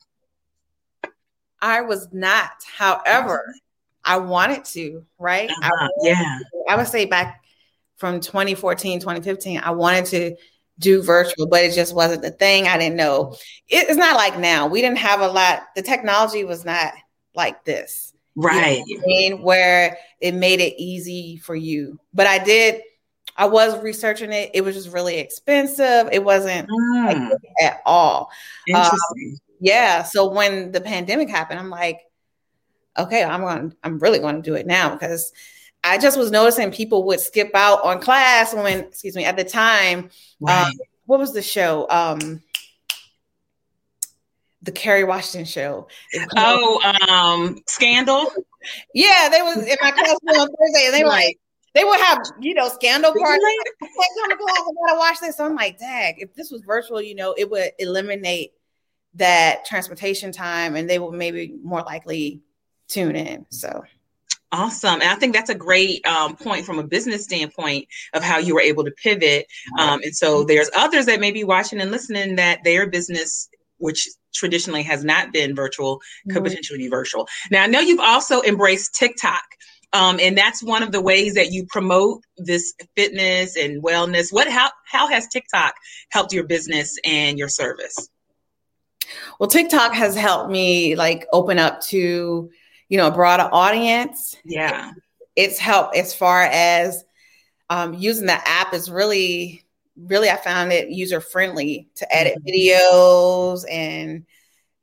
I 1.62 1.82
was 1.82 2.08
not. 2.10 2.50
However, 2.76 3.54
I 4.04 4.18
wanted 4.18 4.64
to, 4.66 5.04
right? 5.20 5.50
Uh-huh. 5.50 5.84
I 5.84 5.88
yeah. 6.02 6.38
To, 6.38 6.64
I 6.68 6.76
would 6.76 6.88
say 6.88 7.04
back 7.04 7.44
from 7.96 8.20
2014, 8.20 8.98
2015, 8.98 9.60
I 9.60 9.70
wanted 9.70 10.06
to 10.06 10.36
do 10.80 11.02
virtual, 11.02 11.46
but 11.46 11.62
it 11.62 11.74
just 11.74 11.94
wasn't 11.94 12.22
the 12.22 12.30
thing. 12.30 12.66
I 12.66 12.78
didn't 12.78 12.96
know. 12.96 13.36
It's 13.68 13.96
not 13.96 14.16
like 14.16 14.38
now. 14.38 14.66
We 14.66 14.80
didn't 14.80 14.98
have 14.98 15.20
a 15.20 15.28
lot, 15.28 15.62
the 15.76 15.82
technology 15.82 16.42
was 16.42 16.64
not 16.64 16.92
like 17.34 17.64
this. 17.64 18.12
Right. 18.34 18.82
You 18.86 18.96
know 18.96 19.04
I 19.04 19.06
mean, 19.06 19.42
where 19.42 19.98
it 20.20 20.34
made 20.34 20.60
it 20.60 20.80
easy 20.80 21.36
for 21.36 21.54
you. 21.54 22.00
But 22.14 22.26
I 22.26 22.42
did, 22.42 22.82
I 23.36 23.46
was 23.46 23.80
researching 23.82 24.32
it. 24.32 24.50
It 24.54 24.62
was 24.62 24.74
just 24.74 24.92
really 24.92 25.18
expensive. 25.18 26.08
It 26.12 26.24
wasn't 26.24 26.68
mm. 26.68 27.06
like 27.06 27.38
at 27.62 27.80
all. 27.86 28.30
Interesting. 28.66 28.98
Um, 29.34 29.38
yeah. 29.60 30.02
So 30.02 30.30
when 30.30 30.72
the 30.72 30.80
pandemic 30.80 31.28
happened, 31.28 31.60
I'm 31.60 31.70
like, 31.70 32.00
okay, 32.98 33.22
I'm 33.22 33.42
going, 33.42 33.74
I'm 33.84 33.98
really 33.98 34.18
going 34.18 34.36
to 34.36 34.42
do 34.42 34.54
it 34.54 34.66
now 34.66 34.90
because 34.94 35.32
I 35.82 35.98
just 35.98 36.18
was 36.18 36.30
noticing 36.30 36.70
people 36.70 37.04
would 37.04 37.20
skip 37.20 37.50
out 37.54 37.82
on 37.84 38.00
class 38.00 38.54
when, 38.54 38.80
excuse 38.80 39.16
me, 39.16 39.24
at 39.24 39.36
the 39.36 39.44
time. 39.44 40.10
Um, 40.46 40.72
what 41.06 41.18
was 41.18 41.32
the 41.32 41.42
show? 41.42 41.86
Um, 41.88 42.42
the 44.62 44.72
Kerry 44.72 45.04
Washington 45.04 45.46
show. 45.46 45.88
Oh, 46.36 46.80
um, 47.08 47.58
Scandal. 47.66 48.30
Yeah, 48.94 49.28
they 49.30 49.40
was 49.40 49.56
in 49.56 49.76
my 49.80 49.90
class 49.90 50.16
on 50.28 50.48
Thursday, 50.48 50.86
and 50.86 50.94
they 50.94 51.02
were 51.02 51.08
like, 51.08 51.38
they 51.74 51.84
would 51.84 52.00
have, 52.00 52.18
you 52.40 52.54
know, 52.54 52.68
scandal 52.68 53.12
parties. 53.12 53.42
I 53.82 53.86
come 54.18 54.30
to 54.30 54.36
class, 54.36 54.58
I 54.58 54.86
gotta 54.86 54.98
watch 54.98 55.20
this. 55.20 55.36
So 55.36 55.46
I'm 55.46 55.54
like, 55.54 55.78
dang, 55.78 56.16
if 56.18 56.34
this 56.34 56.50
was 56.50 56.62
virtual, 56.62 57.00
you 57.00 57.14
know, 57.14 57.34
it 57.38 57.48
would 57.48 57.70
eliminate 57.78 58.52
that 59.14 59.64
transportation 59.64 60.32
time 60.32 60.76
and 60.76 60.90
they 60.90 60.98
would 60.98 61.14
maybe 61.14 61.54
more 61.62 61.82
likely 61.82 62.40
tune 62.88 63.16
in. 63.16 63.46
So 63.50 63.84
Awesome. 64.52 64.94
And 64.94 65.04
I 65.04 65.14
think 65.14 65.32
that's 65.32 65.50
a 65.50 65.54
great 65.54 66.04
um, 66.06 66.34
point 66.34 66.66
from 66.66 66.80
a 66.80 66.82
business 66.82 67.22
standpoint 67.22 67.86
of 68.14 68.22
how 68.24 68.38
you 68.38 68.54
were 68.54 68.60
able 68.60 68.84
to 68.84 68.90
pivot. 68.90 69.46
Um, 69.78 70.00
and 70.02 70.14
so 70.14 70.42
there's 70.42 70.68
others 70.76 71.06
that 71.06 71.20
may 71.20 71.30
be 71.30 71.44
watching 71.44 71.80
and 71.80 71.92
listening 71.92 72.34
that 72.36 72.64
their 72.64 72.88
business, 72.88 73.48
which 73.78 74.08
traditionally 74.34 74.82
has 74.82 75.04
not 75.04 75.32
been 75.32 75.54
virtual, 75.54 76.00
could 76.28 76.36
mm-hmm. 76.36 76.44
potentially 76.44 76.78
be 76.80 76.88
virtual. 76.88 77.28
Now, 77.52 77.62
I 77.62 77.68
know 77.68 77.80
you've 77.80 78.00
also 78.00 78.42
embraced 78.42 78.94
TikTok. 78.94 79.44
Um, 79.92 80.20
and 80.20 80.38
that's 80.38 80.62
one 80.62 80.84
of 80.84 80.92
the 80.92 81.00
ways 81.00 81.34
that 81.34 81.50
you 81.50 81.66
promote 81.66 82.22
this 82.36 82.74
fitness 82.96 83.56
and 83.56 83.82
wellness. 83.82 84.32
What 84.32 84.48
how 84.48 84.70
how 84.84 85.08
has 85.08 85.26
TikTok 85.26 85.74
helped 86.10 86.32
your 86.32 86.44
business 86.44 86.96
and 87.04 87.36
your 87.36 87.48
service? 87.48 88.08
Well, 89.40 89.48
TikTok 89.48 89.92
has 89.94 90.14
helped 90.14 90.50
me 90.50 90.94
like 90.94 91.26
open 91.32 91.58
up 91.58 91.80
to, 91.86 92.50
you 92.90 92.98
know, 92.98 93.06
a 93.06 93.10
broader 93.10 93.48
audience. 93.50 94.36
Yeah. 94.44 94.92
It's 95.36 95.58
helped 95.58 95.96
as 95.96 96.12
far 96.12 96.42
as 96.42 97.02
um, 97.70 97.94
using 97.94 98.26
the 98.26 98.46
app 98.46 98.74
is 98.74 98.90
really, 98.90 99.64
really, 99.96 100.28
I 100.28 100.36
found 100.36 100.72
it 100.72 100.90
user 100.90 101.20
friendly 101.20 101.88
to 101.94 102.14
edit 102.14 102.34
mm-hmm. 102.44 102.48
videos 102.48 103.64
and 103.70 104.26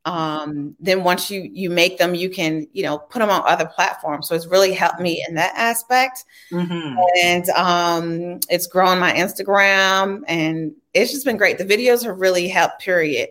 um, 0.04 0.74
then 0.80 1.04
once 1.04 1.30
you 1.30 1.50
you 1.52 1.68
make 1.68 1.98
them 1.98 2.14
you 2.14 2.30
can 2.30 2.66
you 2.72 2.82
know 2.82 2.96
put 2.96 3.18
them 3.18 3.28
on 3.28 3.42
other 3.44 3.66
platforms 3.66 4.26
so 4.26 4.34
it's 4.34 4.46
really 4.46 4.72
helped 4.72 5.00
me 5.00 5.22
in 5.28 5.34
that 5.34 5.52
aspect 5.54 6.24
mm-hmm. 6.50 6.96
and 7.22 7.48
um, 7.50 8.40
it's 8.48 8.66
grown 8.66 8.98
my 8.98 9.12
instagram 9.12 10.22
and 10.26 10.72
it's 10.94 11.12
just 11.12 11.26
been 11.26 11.36
great 11.36 11.58
the 11.58 11.64
videos 11.64 12.04
have 12.04 12.18
really 12.18 12.48
helped 12.48 12.80
period 12.80 13.28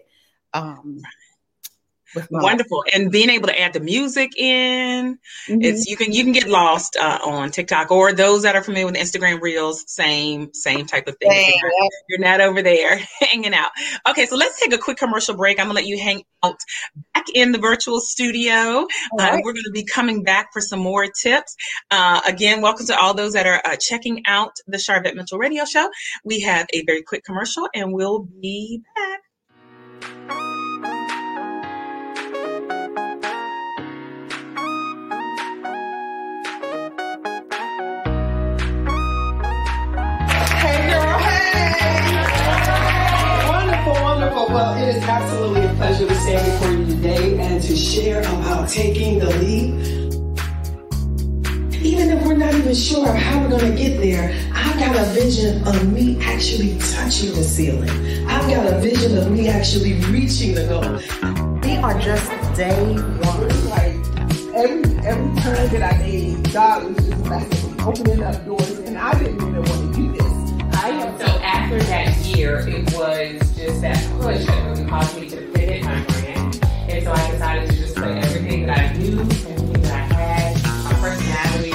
um, 0.53 1.01
Wonderful, 2.29 2.83
and 2.93 3.11
being 3.11 3.29
able 3.29 3.47
to 3.47 3.59
add 3.59 3.73
the 3.73 3.79
music 3.79 4.37
in, 4.37 5.17
mm-hmm. 5.47 5.61
it's 5.61 5.87
you 5.87 5.97
can 5.97 6.11
you 6.11 6.23
can 6.23 6.33
get 6.33 6.47
lost 6.47 6.97
uh, 6.99 7.19
on 7.25 7.51
TikTok 7.51 7.91
or 7.91 8.13
those 8.13 8.43
that 8.43 8.55
are 8.55 8.63
familiar 8.63 8.85
with 8.85 8.95
Instagram 8.95 9.41
Reels, 9.41 9.83
same 9.87 10.53
same 10.53 10.85
type 10.85 11.07
of 11.07 11.17
thing. 11.17 11.53
You're 11.61 11.71
not, 11.79 11.91
you're 12.09 12.19
not 12.19 12.41
over 12.41 12.61
there 12.61 12.99
hanging 13.19 13.53
out. 13.53 13.71
Okay, 14.09 14.25
so 14.25 14.35
let's 14.35 14.59
take 14.59 14.73
a 14.73 14.77
quick 14.77 14.97
commercial 14.97 15.35
break. 15.35 15.59
I'm 15.59 15.67
gonna 15.67 15.75
let 15.75 15.85
you 15.85 15.99
hang 15.99 16.23
out 16.43 16.57
back 17.13 17.25
in 17.33 17.51
the 17.51 17.59
virtual 17.59 17.99
studio. 17.99 18.87
Right. 19.17 19.33
Uh, 19.33 19.39
we're 19.43 19.53
gonna 19.53 19.71
be 19.73 19.85
coming 19.85 20.23
back 20.23 20.49
for 20.53 20.61
some 20.61 20.79
more 20.79 21.07
tips. 21.21 21.55
Uh, 21.91 22.21
again, 22.27 22.61
welcome 22.61 22.85
to 22.87 22.99
all 22.99 23.13
those 23.13 23.33
that 23.33 23.45
are 23.45 23.61
uh, 23.65 23.75
checking 23.79 24.23
out 24.27 24.51
the 24.67 24.77
Sharvette 24.77 25.15
Mitchell 25.15 25.37
Radio 25.37 25.65
Show. 25.65 25.89
We 26.23 26.41
have 26.41 26.67
a 26.73 26.83
very 26.85 27.03
quick 27.03 27.23
commercial, 27.23 27.67
and 27.73 27.93
we'll 27.93 28.27
be 28.41 28.81
back. 28.95 30.47
Well, 44.49 44.77
it 44.81 44.95
is 44.95 45.03
absolutely 45.03 45.65
a 45.65 45.73
pleasure 45.73 46.07
to 46.07 46.15
stand 46.15 46.45
before 46.45 46.71
you 46.71 46.85
today 46.85 47.37
and 47.37 47.61
to 47.61 47.75
share 47.75 48.21
about 48.21 48.69
taking 48.69 49.19
the 49.19 49.25
leap. 49.39 49.73
Even 51.83 52.09
if 52.11 52.25
we're 52.25 52.37
not 52.37 52.53
even 52.53 52.73
sure 52.73 53.11
how 53.11 53.41
we're 53.41 53.49
going 53.49 53.75
to 53.75 53.77
get 53.77 53.99
there, 53.99 54.33
I've 54.53 54.79
got 54.79 54.95
a 54.95 55.09
vision 55.11 55.67
of 55.67 55.91
me 55.91 56.17
actually 56.23 56.79
touching 56.79 57.35
the 57.35 57.43
ceiling. 57.43 57.89
I've 58.27 58.49
got 58.49 58.71
a 58.71 58.79
vision 58.79 59.17
of 59.17 59.29
me 59.29 59.49
actually 59.49 59.95
reaching 60.05 60.55
the 60.55 60.65
goal. 60.65 61.59
We 61.63 61.75
are 61.77 61.99
just 61.99 62.31
day 62.55 62.93
one. 62.93 63.69
Like 63.69 63.95
every 64.55 64.97
every 65.05 65.41
turn 65.41 65.69
that 65.73 65.93
I 65.93 65.97
made, 65.97 66.53
God 66.53 66.85
was 66.85 66.95
just 67.05 67.23
basically 67.25 67.83
opening 67.83 68.23
up 68.23 68.45
doors, 68.45 68.79
and 68.79 68.97
I 68.97 69.11
didn't 69.19 69.35
even 69.35 69.55
want 69.55 69.93
to 69.93 70.01
do 70.01 70.11
this. 70.13 70.21
I 70.21 70.26
so 70.26 70.26
after 71.67 71.83
that 71.83 72.15
year, 72.25 72.59
it 72.65 72.93
was 72.95 73.55
just 73.57 73.81
that 73.81 73.97
push 74.21 74.45
that 74.45 74.63
really 74.69 74.89
caused 74.89 75.19
me 75.19 75.29
to 75.29 75.35
pivot 75.51 75.83
my 75.83 76.01
brand. 76.05 76.63
And 76.87 77.03
so 77.03 77.11
I 77.11 77.31
decided 77.31 77.69
to 77.69 77.75
just 77.75 77.93
put 77.93 78.07
everything 78.07 78.67
that 78.67 78.77
I 78.79 78.93
knew, 78.93 79.19
everything 79.19 79.81
that 79.81 79.91
I 79.91 80.15
had, 80.15 80.63
my 80.85 80.93
personality. 80.93 81.71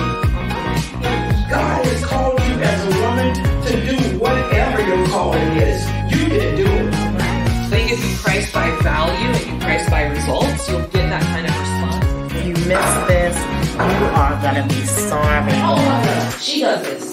God 1.50 1.84
has 1.84 2.04
called 2.06 2.40
you 2.40 2.54
as 2.54 2.80
a 2.86 3.00
woman 3.02 3.34
to 3.66 3.72
do 3.84 4.18
whatever 4.18 4.80
your 4.80 5.06
calling 5.08 5.56
is. 5.58 5.84
You 6.10 6.26
can 6.40 6.56
do 6.56 6.64
it. 6.64 6.94
I 6.94 7.68
think 7.68 7.92
if 7.92 8.02
you 8.02 8.16
price 8.16 8.50
by 8.50 8.70
value 8.80 9.28
and 9.28 9.46
you 9.46 9.58
price 9.60 9.90
by 9.90 10.04
results, 10.04 10.70
you'll 10.70 10.80
get 10.88 11.10
that 11.10 11.22
kind 11.22 11.46
of 11.46 11.54
response. 11.60 12.32
If 12.32 12.46
you 12.46 12.54
miss 12.66 12.92
this, 13.08 13.36
you 13.74 14.06
are 14.16 14.40
gonna 14.40 14.66
be 14.68 14.86
sorry. 14.86 15.52
Oh 15.52 15.76
my 15.76 16.04
God, 16.06 16.40
she 16.40 16.62
does 16.62 16.82
this. 16.82 17.12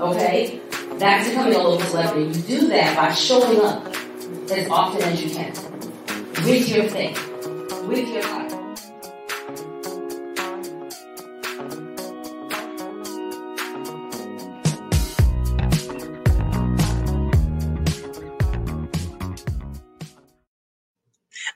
Okay? 0.00 0.60
That's 0.98 1.28
becoming 1.28 1.54
a 1.54 1.58
local 1.58 1.86
celebrity. 1.86 2.38
You 2.38 2.60
do 2.60 2.68
that 2.68 2.96
by 2.96 3.12
showing 3.12 3.60
up 3.60 3.86
as 4.50 4.68
often 4.70 5.02
as 5.02 5.22
you 5.22 5.30
can 5.30 5.52
with 6.46 6.68
your 6.68 6.88
thing, 6.88 7.14
with 7.86 8.08
your 8.08 8.26
heart. 8.26 8.52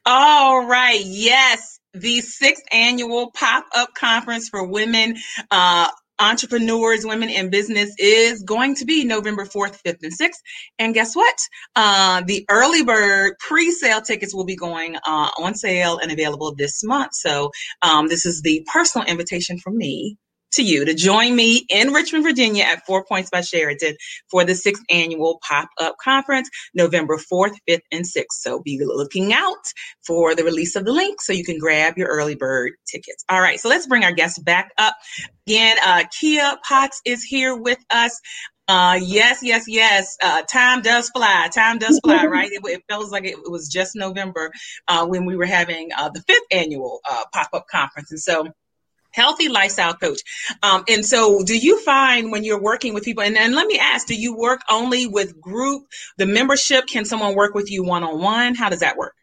All 0.05 0.66
right. 0.66 1.00
Yes. 1.05 1.79
The 1.92 2.20
sixth 2.20 2.64
annual 2.72 3.31
pop 3.33 3.64
up 3.74 3.94
conference 3.94 4.48
for 4.48 4.66
women 4.66 5.16
uh, 5.50 5.88
entrepreneurs, 6.20 7.04
women 7.04 7.28
in 7.28 7.50
business 7.50 7.94
is 7.98 8.42
going 8.42 8.74
to 8.76 8.85
be 8.85 9.04
November 9.04 9.44
4th, 9.44 9.80
5th, 9.83 10.02
and 10.02 10.12
6th. 10.12 10.38
And 10.78 10.94
guess 10.94 11.16
what? 11.16 11.37
Uh, 11.76 12.22
the 12.26 12.44
early 12.50 12.85
bird 12.85 13.35
pre 13.40 13.70
sale 13.70 14.00
tickets 14.00 14.35
will 14.35 14.44
be 14.44 14.56
going 14.56 14.96
uh, 14.96 15.30
on 15.38 15.54
sale 15.54 15.98
and 15.98 16.12
available 16.12 16.54
this 16.54 16.85
month. 16.85 17.14
So, 17.14 17.50
um, 17.83 18.09
this 18.09 18.26
is 18.26 18.42
the 18.42 18.66
personal 18.72 19.06
invitation 19.06 19.59
from 19.59 19.76
me 19.76 20.16
to 20.52 20.62
you 20.62 20.84
to 20.84 20.94
join 20.94 21.36
me 21.36 21.66
in 21.68 21.92
Richmond, 21.92 22.24
Virginia 22.24 22.64
at 22.64 22.84
Four 22.86 23.04
Points 23.04 23.30
by 23.30 23.40
Sheraton 23.40 23.96
for 24.30 24.44
the 24.44 24.54
sixth 24.54 24.82
annual 24.90 25.38
pop 25.46 25.68
up 25.78 25.96
conference, 26.02 26.48
November 26.74 27.16
4th, 27.16 27.54
5th, 27.68 27.80
and 27.92 28.04
6th. 28.04 28.24
So 28.32 28.60
be 28.60 28.80
looking 28.82 29.32
out 29.32 29.72
for 30.06 30.34
the 30.34 30.44
release 30.44 30.76
of 30.76 30.84
the 30.84 30.92
link 30.92 31.20
so 31.20 31.32
you 31.32 31.44
can 31.44 31.58
grab 31.58 31.96
your 31.96 32.08
early 32.08 32.34
bird 32.34 32.72
tickets. 32.86 33.24
All 33.28 33.40
right, 33.40 33.60
so 33.60 33.68
let's 33.68 33.86
bring 33.86 34.04
our 34.04 34.12
guests 34.12 34.38
back 34.38 34.70
up. 34.78 34.96
Again, 35.46 35.76
uh, 35.84 36.04
Kia 36.18 36.56
Potts 36.66 37.00
is 37.04 37.22
here 37.22 37.56
with 37.56 37.78
us. 37.90 38.20
Uh, 38.70 38.96
yes, 39.02 39.40
yes, 39.42 39.64
yes. 39.66 40.16
Uh, 40.22 40.42
time 40.42 40.80
does 40.80 41.10
fly. 41.10 41.48
Time 41.52 41.76
does 41.78 41.98
fly, 42.04 42.24
right? 42.30 42.52
It, 42.52 42.60
it 42.66 42.84
feels 42.88 43.10
like 43.10 43.24
it, 43.24 43.30
it, 43.30 43.50
was 43.50 43.68
just 43.68 43.96
November 43.96 44.52
uh, 44.86 45.04
when 45.04 45.24
we 45.24 45.34
were 45.34 45.44
having 45.44 45.88
uh, 45.98 46.08
the 46.08 46.22
fifth 46.22 46.44
annual 46.52 47.00
uh, 47.10 47.24
pop 47.32 47.48
up 47.52 47.66
conference. 47.68 48.12
And 48.12 48.20
so, 48.20 48.46
healthy 49.11 49.49
lifestyle 49.49 49.94
coach. 49.94 50.20
Um, 50.62 50.85
and 50.88 51.05
so, 51.05 51.42
do 51.42 51.57
you 51.57 51.81
find 51.81 52.31
when 52.31 52.44
you're 52.44 52.61
working 52.61 52.94
with 52.94 53.05
people, 53.05 53.23
and, 53.23 53.37
and 53.37 53.55
let 53.55 53.66
me 53.66 53.79
ask, 53.79 54.07
do 54.07 54.14
you 54.14 54.37
work 54.37 54.61
only 54.68 55.07
with 55.07 55.40
group, 55.40 55.87
the 56.16 56.27
membership? 56.27 56.87
Can 56.87 57.05
someone 57.05 57.35
work 57.35 57.55
with 57.55 57.70
you 57.70 57.83
one 57.85 58.05
on 58.05 58.20
one? 58.20 58.55
How 58.55 58.68
does 58.68 58.81
that 58.81 58.96
work? 58.96 59.14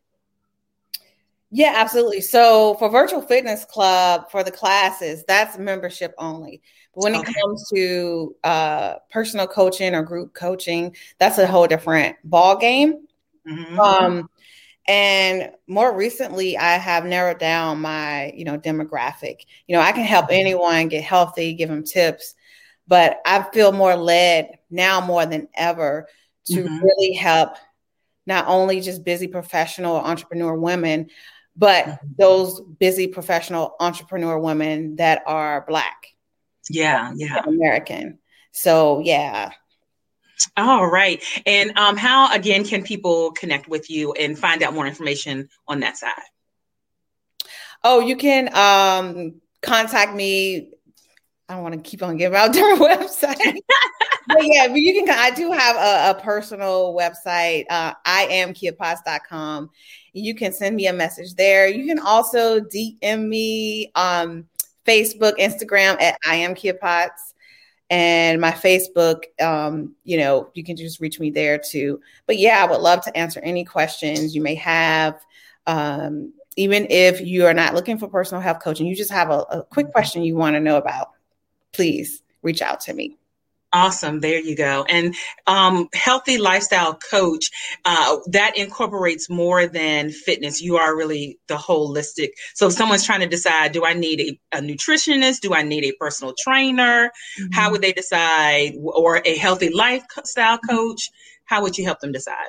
Yeah, 1.49 1.73
absolutely. 1.77 2.21
So 2.21 2.75
for 2.75 2.89
Virtual 2.89 3.21
Fitness 3.21 3.63
Club, 3.65 4.29
for 4.29 4.43
the 4.43 4.51
classes, 4.51 5.23
that's 5.27 5.57
membership 5.57 6.13
only. 6.17 6.61
But 6.93 7.03
when 7.05 7.15
okay. 7.15 7.31
it 7.31 7.35
comes 7.41 7.69
to 7.73 8.35
uh, 8.43 8.95
personal 9.09 9.47
coaching 9.47 9.95
or 9.95 10.03
group 10.03 10.33
coaching, 10.33 10.95
that's 11.19 11.37
a 11.37 11.47
whole 11.47 11.67
different 11.67 12.17
ball 12.23 12.57
game. 12.57 13.07
Mm-hmm. 13.47 13.79
Um, 13.79 14.29
and 14.87 15.51
more 15.67 15.95
recently, 15.95 16.57
I 16.57 16.77
have 16.77 17.05
narrowed 17.05 17.39
down 17.39 17.81
my, 17.81 18.31
you 18.35 18.45
know, 18.45 18.57
demographic. 18.57 19.41
You 19.67 19.75
know, 19.75 19.81
I 19.81 19.91
can 19.91 20.03
help 20.03 20.25
mm-hmm. 20.25 20.39
anyone 20.39 20.87
get 20.87 21.03
healthy, 21.03 21.53
give 21.53 21.69
them 21.69 21.83
tips, 21.83 22.35
but 22.87 23.19
I 23.25 23.43
feel 23.53 23.71
more 23.71 23.95
led 23.95 24.59
now 24.69 25.01
more 25.01 25.25
than 25.25 25.49
ever 25.55 26.07
to 26.45 26.63
mm-hmm. 26.63 26.83
really 26.83 27.13
help 27.13 27.55
not 28.25 28.47
only 28.47 28.81
just 28.81 29.03
busy 29.03 29.27
professional 29.27 29.95
entrepreneur 29.97 30.55
women, 30.55 31.09
but 31.55 31.85
mm-hmm. 31.85 32.07
those 32.17 32.61
busy 32.61 33.07
professional 33.07 33.75
entrepreneur 33.79 34.39
women 34.39 34.95
that 34.97 35.23
are 35.25 35.65
black 35.67 36.07
yeah 36.69 37.11
yeah 37.15 37.41
american 37.45 38.19
so 38.51 38.99
yeah 38.99 39.51
all 40.55 40.87
right 40.87 41.23
and 41.45 41.77
um 41.77 41.97
how 41.97 42.33
again 42.33 42.63
can 42.63 42.83
people 42.83 43.31
connect 43.31 43.67
with 43.67 43.89
you 43.89 44.13
and 44.13 44.37
find 44.37 44.63
out 44.63 44.73
more 44.73 44.87
information 44.87 45.49
on 45.67 45.79
that 45.79 45.97
side 45.97 46.13
oh 47.83 47.99
you 47.99 48.15
can 48.15 48.53
um 48.55 49.41
contact 49.61 50.13
me 50.15 50.71
I 51.49 51.53
don't 51.53 51.63
want 51.63 51.75
to 51.75 51.89
keep 51.89 52.03
on 52.03 52.17
giving 52.17 52.37
out 52.37 52.53
their 52.53 52.75
website. 52.77 53.57
but 54.27 54.37
yeah, 54.41 54.67
but 54.67 54.75
you 54.75 55.05
can. 55.05 55.17
I 55.17 55.31
do 55.31 55.51
have 55.51 55.75
a, 55.77 56.17
a 56.17 56.21
personal 56.21 56.93
website. 56.93 57.65
Uh, 57.69 57.93
I 58.05 58.27
am 58.29 58.53
kiapotts.com. 58.53 59.69
You 60.11 60.35
can 60.35 60.51
send 60.51 60.75
me 60.75 60.87
a 60.87 60.93
message 60.93 61.35
there. 61.35 61.67
You 61.69 61.85
can 61.85 61.99
also 61.99 62.59
DM 62.59 63.27
me 63.27 63.91
on 63.95 64.45
Facebook, 64.85 65.37
Instagram 65.37 66.01
at 66.01 66.17
I 66.25 66.35
am 66.35 66.53
Kia 66.53 66.73
Potts. 66.73 67.33
And 67.89 68.41
my 68.41 68.51
Facebook, 68.51 69.23
um, 69.41 69.95
you 70.03 70.17
know, 70.17 70.49
you 70.53 70.63
can 70.63 70.75
just 70.75 70.99
reach 70.99 71.19
me 71.19 71.29
there 71.29 71.57
too. 71.57 72.01
But 72.25 72.37
yeah, 72.37 72.63
I 72.63 72.69
would 72.69 72.81
love 72.81 73.01
to 73.03 73.17
answer 73.17 73.39
any 73.41 73.63
questions 73.63 74.35
you 74.35 74.41
may 74.41 74.55
have. 74.55 75.23
Um, 75.67 76.33
even 76.57 76.87
if 76.89 77.21
you 77.21 77.45
are 77.45 77.53
not 77.53 77.75
looking 77.75 77.97
for 77.97 78.07
personal 78.09 78.41
health 78.41 78.59
coaching, 78.61 78.87
you 78.87 78.95
just 78.95 79.11
have 79.11 79.29
a, 79.29 79.39
a 79.51 79.63
quick 79.63 79.91
question 79.91 80.23
you 80.23 80.35
want 80.35 80.55
to 80.55 80.59
know 80.59 80.75
about, 80.75 81.11
please 81.71 82.23
reach 82.41 82.61
out 82.61 82.81
to 82.81 82.93
me. 82.93 83.17
Awesome. 83.73 84.21
There 84.21 84.39
you 84.39 84.55
go. 84.55 84.85
And 84.87 85.13
um, 85.45 85.89
healthy 85.93 86.37
lifestyle 86.37 86.97
coach, 87.11 87.51
uh, 87.83 88.17
that 88.27 88.55
incorporates 88.55 89.29
more 89.29 89.67
than 89.67 90.09
fitness. 90.09 90.61
You 90.61 90.77
are 90.77 90.95
really 90.95 91.37
the 91.47 91.55
holistic. 91.55 92.29
So 92.53 92.67
if 92.67 92.73
someone's 92.73 93.05
trying 93.05 93.19
to 93.19 93.27
decide, 93.27 93.73
do 93.73 93.83
I 93.85 93.93
need 93.93 94.21
a, 94.21 94.57
a 94.57 94.61
nutritionist? 94.61 95.41
Do 95.41 95.53
I 95.53 95.63
need 95.63 95.83
a 95.83 95.91
personal 95.99 96.33
trainer? 96.39 97.11
Mm-hmm. 97.39 97.51
How 97.51 97.69
would 97.71 97.81
they 97.81 97.91
decide? 97.91 98.75
Or 98.81 99.21
a 99.25 99.35
healthy 99.35 99.69
lifestyle 99.69 100.59
coach? 100.59 101.09
How 101.43 101.61
would 101.61 101.77
you 101.77 101.83
help 101.83 101.99
them 101.99 102.13
decide? 102.13 102.47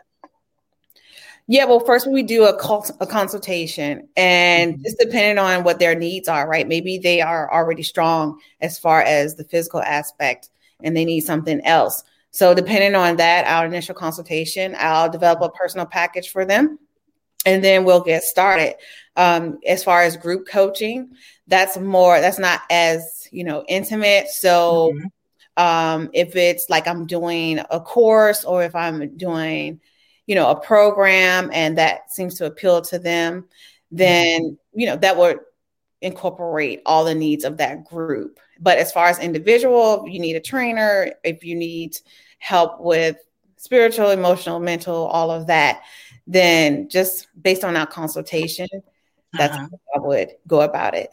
Yeah, 1.50 1.64
well, 1.64 1.80
first 1.80 2.06
we 2.06 2.22
do 2.22 2.44
a, 2.44 2.56
cult, 2.58 2.90
a 3.00 3.06
consultation, 3.06 4.06
and 4.16 4.74
mm-hmm. 4.74 4.82
just 4.82 4.98
depending 4.98 5.38
on 5.38 5.64
what 5.64 5.78
their 5.78 5.94
needs 5.94 6.28
are, 6.28 6.46
right? 6.46 6.68
Maybe 6.68 6.98
they 6.98 7.22
are 7.22 7.50
already 7.52 7.82
strong 7.82 8.38
as 8.60 8.78
far 8.78 9.00
as 9.00 9.34
the 9.34 9.44
physical 9.44 9.80
aspect 9.80 10.50
and 10.82 10.96
they 10.96 11.04
need 11.04 11.20
something 11.20 11.60
else. 11.64 12.04
So, 12.30 12.54
depending 12.54 12.94
on 12.94 13.16
that, 13.16 13.46
our 13.46 13.66
initial 13.66 13.94
consultation, 13.94 14.76
I'll 14.78 15.10
develop 15.10 15.40
a 15.40 15.50
personal 15.50 15.86
package 15.86 16.30
for 16.30 16.44
them 16.44 16.78
and 17.46 17.64
then 17.64 17.84
we'll 17.84 18.02
get 18.02 18.22
started. 18.22 18.74
Um, 19.16 19.58
as 19.66 19.82
far 19.82 20.02
as 20.02 20.16
group 20.16 20.46
coaching, 20.46 21.10
that's 21.46 21.76
more, 21.78 22.20
that's 22.20 22.38
not 22.38 22.60
as, 22.70 23.28
you 23.32 23.44
know, 23.44 23.64
intimate. 23.68 24.28
So, 24.28 24.92
mm-hmm. 24.94 25.64
um, 25.64 26.10
if 26.12 26.36
it's 26.36 26.66
like 26.68 26.86
I'm 26.86 27.06
doing 27.06 27.60
a 27.70 27.80
course 27.80 28.44
or 28.44 28.62
if 28.62 28.74
I'm 28.74 29.16
doing, 29.16 29.80
you 30.26 30.34
know, 30.34 30.50
a 30.50 30.60
program 30.60 31.50
and 31.52 31.78
that 31.78 32.12
seems 32.12 32.34
to 32.36 32.46
appeal 32.46 32.82
to 32.82 32.98
them, 32.98 33.46
then, 33.90 34.58
you 34.74 34.86
know, 34.86 34.96
that 34.96 35.16
would 35.16 35.38
incorporate 36.00 36.82
all 36.86 37.04
the 37.04 37.14
needs 37.14 37.44
of 37.44 37.56
that 37.58 37.84
group. 37.84 38.38
But 38.60 38.78
as 38.78 38.92
far 38.92 39.06
as 39.06 39.18
individual, 39.18 40.06
you 40.08 40.20
need 40.20 40.36
a 40.36 40.40
trainer, 40.40 41.12
if 41.24 41.44
you 41.44 41.54
need 41.54 41.98
help 42.38 42.80
with 42.80 43.16
spiritual, 43.56 44.10
emotional, 44.10 44.60
mental, 44.60 45.06
all 45.06 45.30
of 45.30 45.48
that, 45.48 45.82
then 46.26 46.88
just 46.88 47.28
based 47.40 47.64
on 47.64 47.76
our 47.76 47.86
consultation, 47.86 48.68
that's 49.32 49.56
uh-huh. 49.56 49.68
how 49.94 50.02
I 50.02 50.06
would 50.06 50.30
go 50.46 50.60
about 50.60 50.94
it. 50.94 51.10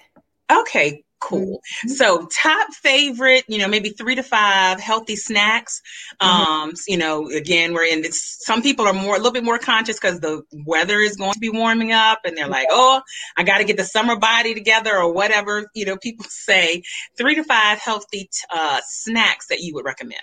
Okay, 0.52 1.04
cool. 1.26 1.62
Mm-hmm. 1.86 1.90
So, 1.90 2.28
top 2.28 2.72
favorite, 2.74 3.44
you 3.48 3.58
know, 3.58 3.68
maybe 3.68 3.90
three 3.90 4.16
to 4.16 4.24
five 4.24 4.80
healthy 4.80 5.16
snacks. 5.16 5.82
Mm-hmm. 6.22 6.52
Um, 6.52 6.74
you 6.88 6.98
know, 6.98 7.28
again, 7.30 7.74
we're 7.74 7.86
in 7.86 8.02
this. 8.02 8.38
Some 8.40 8.62
people 8.62 8.86
are 8.86 8.94
more 8.94 9.16
a 9.16 9.18
little 9.18 9.32
bit 9.32 9.44
more 9.44 9.58
conscious 9.58 10.00
because 10.00 10.20
the 10.20 10.44
weather 10.66 11.00
is 11.00 11.16
going 11.16 11.34
to 11.34 11.40
be 11.40 11.50
warming 11.50 11.92
up, 11.92 12.20
and 12.26 12.38
they're 12.38 12.48
like, 12.48 12.68
"Oh, 12.70 13.02
I 13.38 13.44
got 13.44 13.58
to 13.58 13.64
get 13.64 13.78
the 13.78 13.84
summer 13.84 14.16
body 14.16 14.54
together," 14.54 14.96
or 14.96 15.12
whatever. 15.12 15.70
You 15.74 15.86
know, 15.86 15.98
people 15.98 16.26
say 16.30 16.84
three 17.18 17.36
to 17.36 17.44
five 17.44 17.80
healthy 17.80 18.30
uh, 18.54 18.82
snacks 18.86 19.48
that 19.48 19.60
you 19.60 19.74
would 19.76 19.86
recommend. 19.86 20.22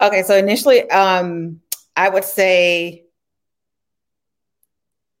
Okay, 0.00 0.22
so 0.22 0.36
initially, 0.36 0.88
um, 0.90 1.60
I 1.96 2.08
would 2.08 2.24
say 2.24 3.04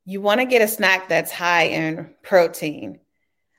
you 0.04 0.20
want 0.20 0.40
to 0.40 0.46
get 0.46 0.62
a 0.62 0.68
snack 0.68 1.08
that's 1.08 1.30
high 1.30 1.64
in 1.64 2.14
protein. 2.22 3.00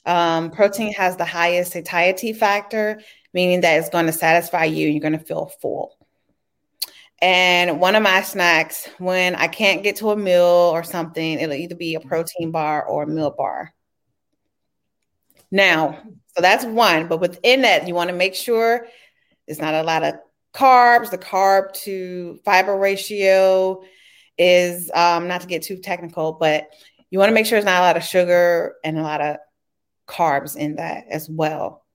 Um, 0.05 0.51
protein 0.51 0.93
has 0.93 1.17
the 1.17 1.25
highest 1.25 1.73
satiety 1.73 2.33
factor, 2.33 3.01
meaning 3.33 3.61
that 3.61 3.77
it's 3.77 3.89
going 3.89 4.05
to 4.07 4.11
satisfy 4.11 4.65
you 4.65 4.87
you're 4.87 5.01
going 5.01 5.17
to 5.17 5.19
feel 5.19 5.51
full. 5.61 5.95
And 7.21 7.81
one 7.81 7.95
of 7.95 8.03
my 8.03 8.21
snacks, 8.21 8.87
when 8.97 9.35
I 9.35 9.47
can't 9.47 9.83
get 9.83 9.97
to 9.97 10.11
a 10.11 10.15
meal 10.15 10.71
or 10.73 10.83
something, 10.83 11.39
it'll 11.39 11.53
either 11.53 11.75
be 11.75 11.95
a 11.95 11.99
protein 11.99 12.51
bar 12.51 12.85
or 12.85 13.03
a 13.03 13.07
meal 13.07 13.31
bar. 13.37 13.73
Now, 15.51 16.01
so 16.35 16.41
that's 16.41 16.63
one, 16.63 17.07
but 17.07 17.19
within 17.19 17.63
that, 17.63 17.87
you 17.87 17.93
want 17.93 18.09
to 18.09 18.15
make 18.15 18.35
sure 18.35 18.87
there's 19.45 19.59
not 19.59 19.73
a 19.73 19.83
lot 19.83 20.03
of 20.03 20.15
carbs. 20.53 21.11
The 21.11 21.17
carb 21.17 21.73
to 21.83 22.39
fiber 22.45 22.77
ratio 22.77 23.83
is 24.37 24.89
um, 24.93 25.27
not 25.27 25.41
to 25.41 25.47
get 25.47 25.63
too 25.63 25.77
technical, 25.77 26.33
but 26.33 26.69
you 27.09 27.19
want 27.19 27.29
to 27.29 27.33
make 27.33 27.45
sure 27.45 27.57
there's 27.57 27.65
not 27.65 27.81
a 27.81 27.85
lot 27.85 27.97
of 27.97 28.03
sugar 28.03 28.75
and 28.83 28.97
a 28.97 29.01
lot 29.01 29.21
of 29.21 29.37
carbs 30.09 30.57
in 30.57 30.75
that 30.75 31.05
as 31.09 31.29
well. 31.29 31.85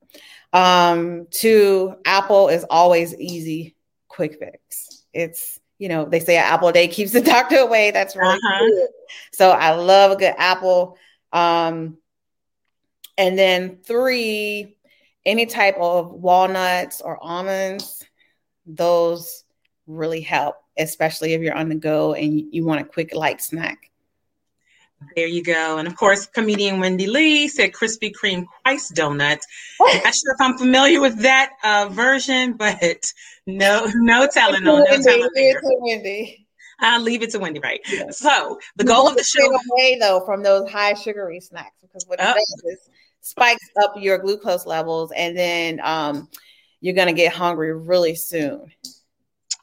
Um, 0.53 1.27
two, 1.31 1.97
apple 2.05 2.49
is 2.49 2.65
always 2.71 3.15
easy, 3.17 3.75
quick 4.09 4.39
fix. 4.39 5.05
It's, 5.13 5.59
you 5.79 5.89
know, 5.89 6.05
they 6.05 6.21
say 6.21 6.37
an 6.37 6.45
apple 6.45 6.69
a 6.69 6.73
day 6.73 6.89
keeps 6.89 7.11
the 7.11 7.21
doctor 7.35 7.57
away. 7.57 7.91
That's 7.91 8.17
really 8.17 8.35
uh-huh. 8.37 8.67
good. 8.67 8.89
So 9.33 9.51
I 9.51 9.73
love 9.73 10.13
a 10.13 10.17
good 10.17 10.35
apple. 10.39 10.97
Um, 11.33 11.99
and 13.19 13.39
then 13.39 13.79
three, 13.85 14.77
any 15.27 15.47
type 15.47 15.77
of 15.79 16.13
walnuts 16.13 17.01
or 17.01 17.23
almonds, 17.23 18.05
those 18.67 19.45
really 19.87 20.21
help, 20.21 20.57
especially 20.79 21.35
if 21.35 21.43
you're 21.43 21.57
on 21.57 21.69
the 21.69 21.75
go 21.75 22.15
and 22.15 22.39
you, 22.39 22.49
you 22.51 22.65
want 22.65 22.81
a 22.81 22.85
quick 22.85 23.15
light 23.15 23.43
snack. 23.43 23.91
There 25.17 25.27
you 25.27 25.43
go. 25.43 25.79
And 25.79 25.89
of 25.89 25.97
course, 25.97 26.27
comedian 26.27 26.81
Wendy 26.81 27.07
Lee 27.07 27.49
said 27.49 27.73
Krispy 27.73 28.13
Kreme 28.13 28.47
Christ 28.63 28.95
donuts. 28.95 29.47
I'm 29.81 30.03
not 30.03 30.15
sure 30.15 30.35
if 30.35 30.41
I'm 30.41 30.59
familiar 30.59 31.01
with 31.01 31.19
that 31.21 31.53
uh, 31.63 31.89
version, 31.91 32.55
but 32.55 32.79
no, 33.47 33.87
no 33.95 34.27
telling 34.27 34.67
on, 34.67 34.85
no 34.85 35.03
telling. 35.03 35.29
Wendy. 35.81 36.47
I'll 36.81 37.01
leave 37.01 37.23
it 37.23 37.31
to 37.31 37.39
Wendy, 37.39 37.61
right? 37.61 37.81
Yes. 37.89 38.19
So 38.19 38.59
the 38.77 38.85
goal 38.85 39.09
of 39.09 39.17
the 39.17 39.23
show 39.23 39.47
away 39.47 39.99
though 39.99 40.23
from 40.27 40.43
those 40.43 40.69
high 40.71 40.95
sugary 40.95 41.41
snacks 41.41 41.77
because 41.81 42.05
what 42.07 42.19
it 42.21 42.27
oh. 42.29 42.35
does 42.35 42.63
is 42.65 42.89
spikes 43.21 43.71
up 43.83 43.95
your 43.97 44.19
glucose 44.19 44.67
levels, 44.67 45.13
and 45.17 45.37
then 45.37 45.81
um, 45.83 46.29
you're 46.81 46.95
gonna 46.95 47.13
get 47.13 47.33
hungry 47.33 47.73
really 47.73 48.15
soon. 48.15 48.67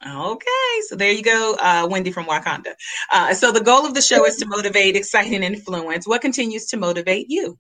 Okay, 0.04 0.82
so 0.88 0.96
there 0.96 1.12
you 1.12 1.22
go, 1.22 1.56
uh, 1.60 1.88
Wendy 1.90 2.12
from 2.12 2.26
Wakanda. 2.26 2.74
Uh, 3.12 3.36
so 3.36 3.52
the 3.52 3.62
goal 3.62 3.86
of 3.86 3.94
the 3.94 4.02
show 4.02 4.26
is 4.26 4.36
to 4.38 4.48
motivate, 4.48 4.96
excite, 4.96 5.32
and 5.32 5.44
influence. 5.44 6.08
What 6.08 6.22
continues 6.22 6.66
to 6.68 6.78
motivate 6.78 7.28
you? 7.30 7.60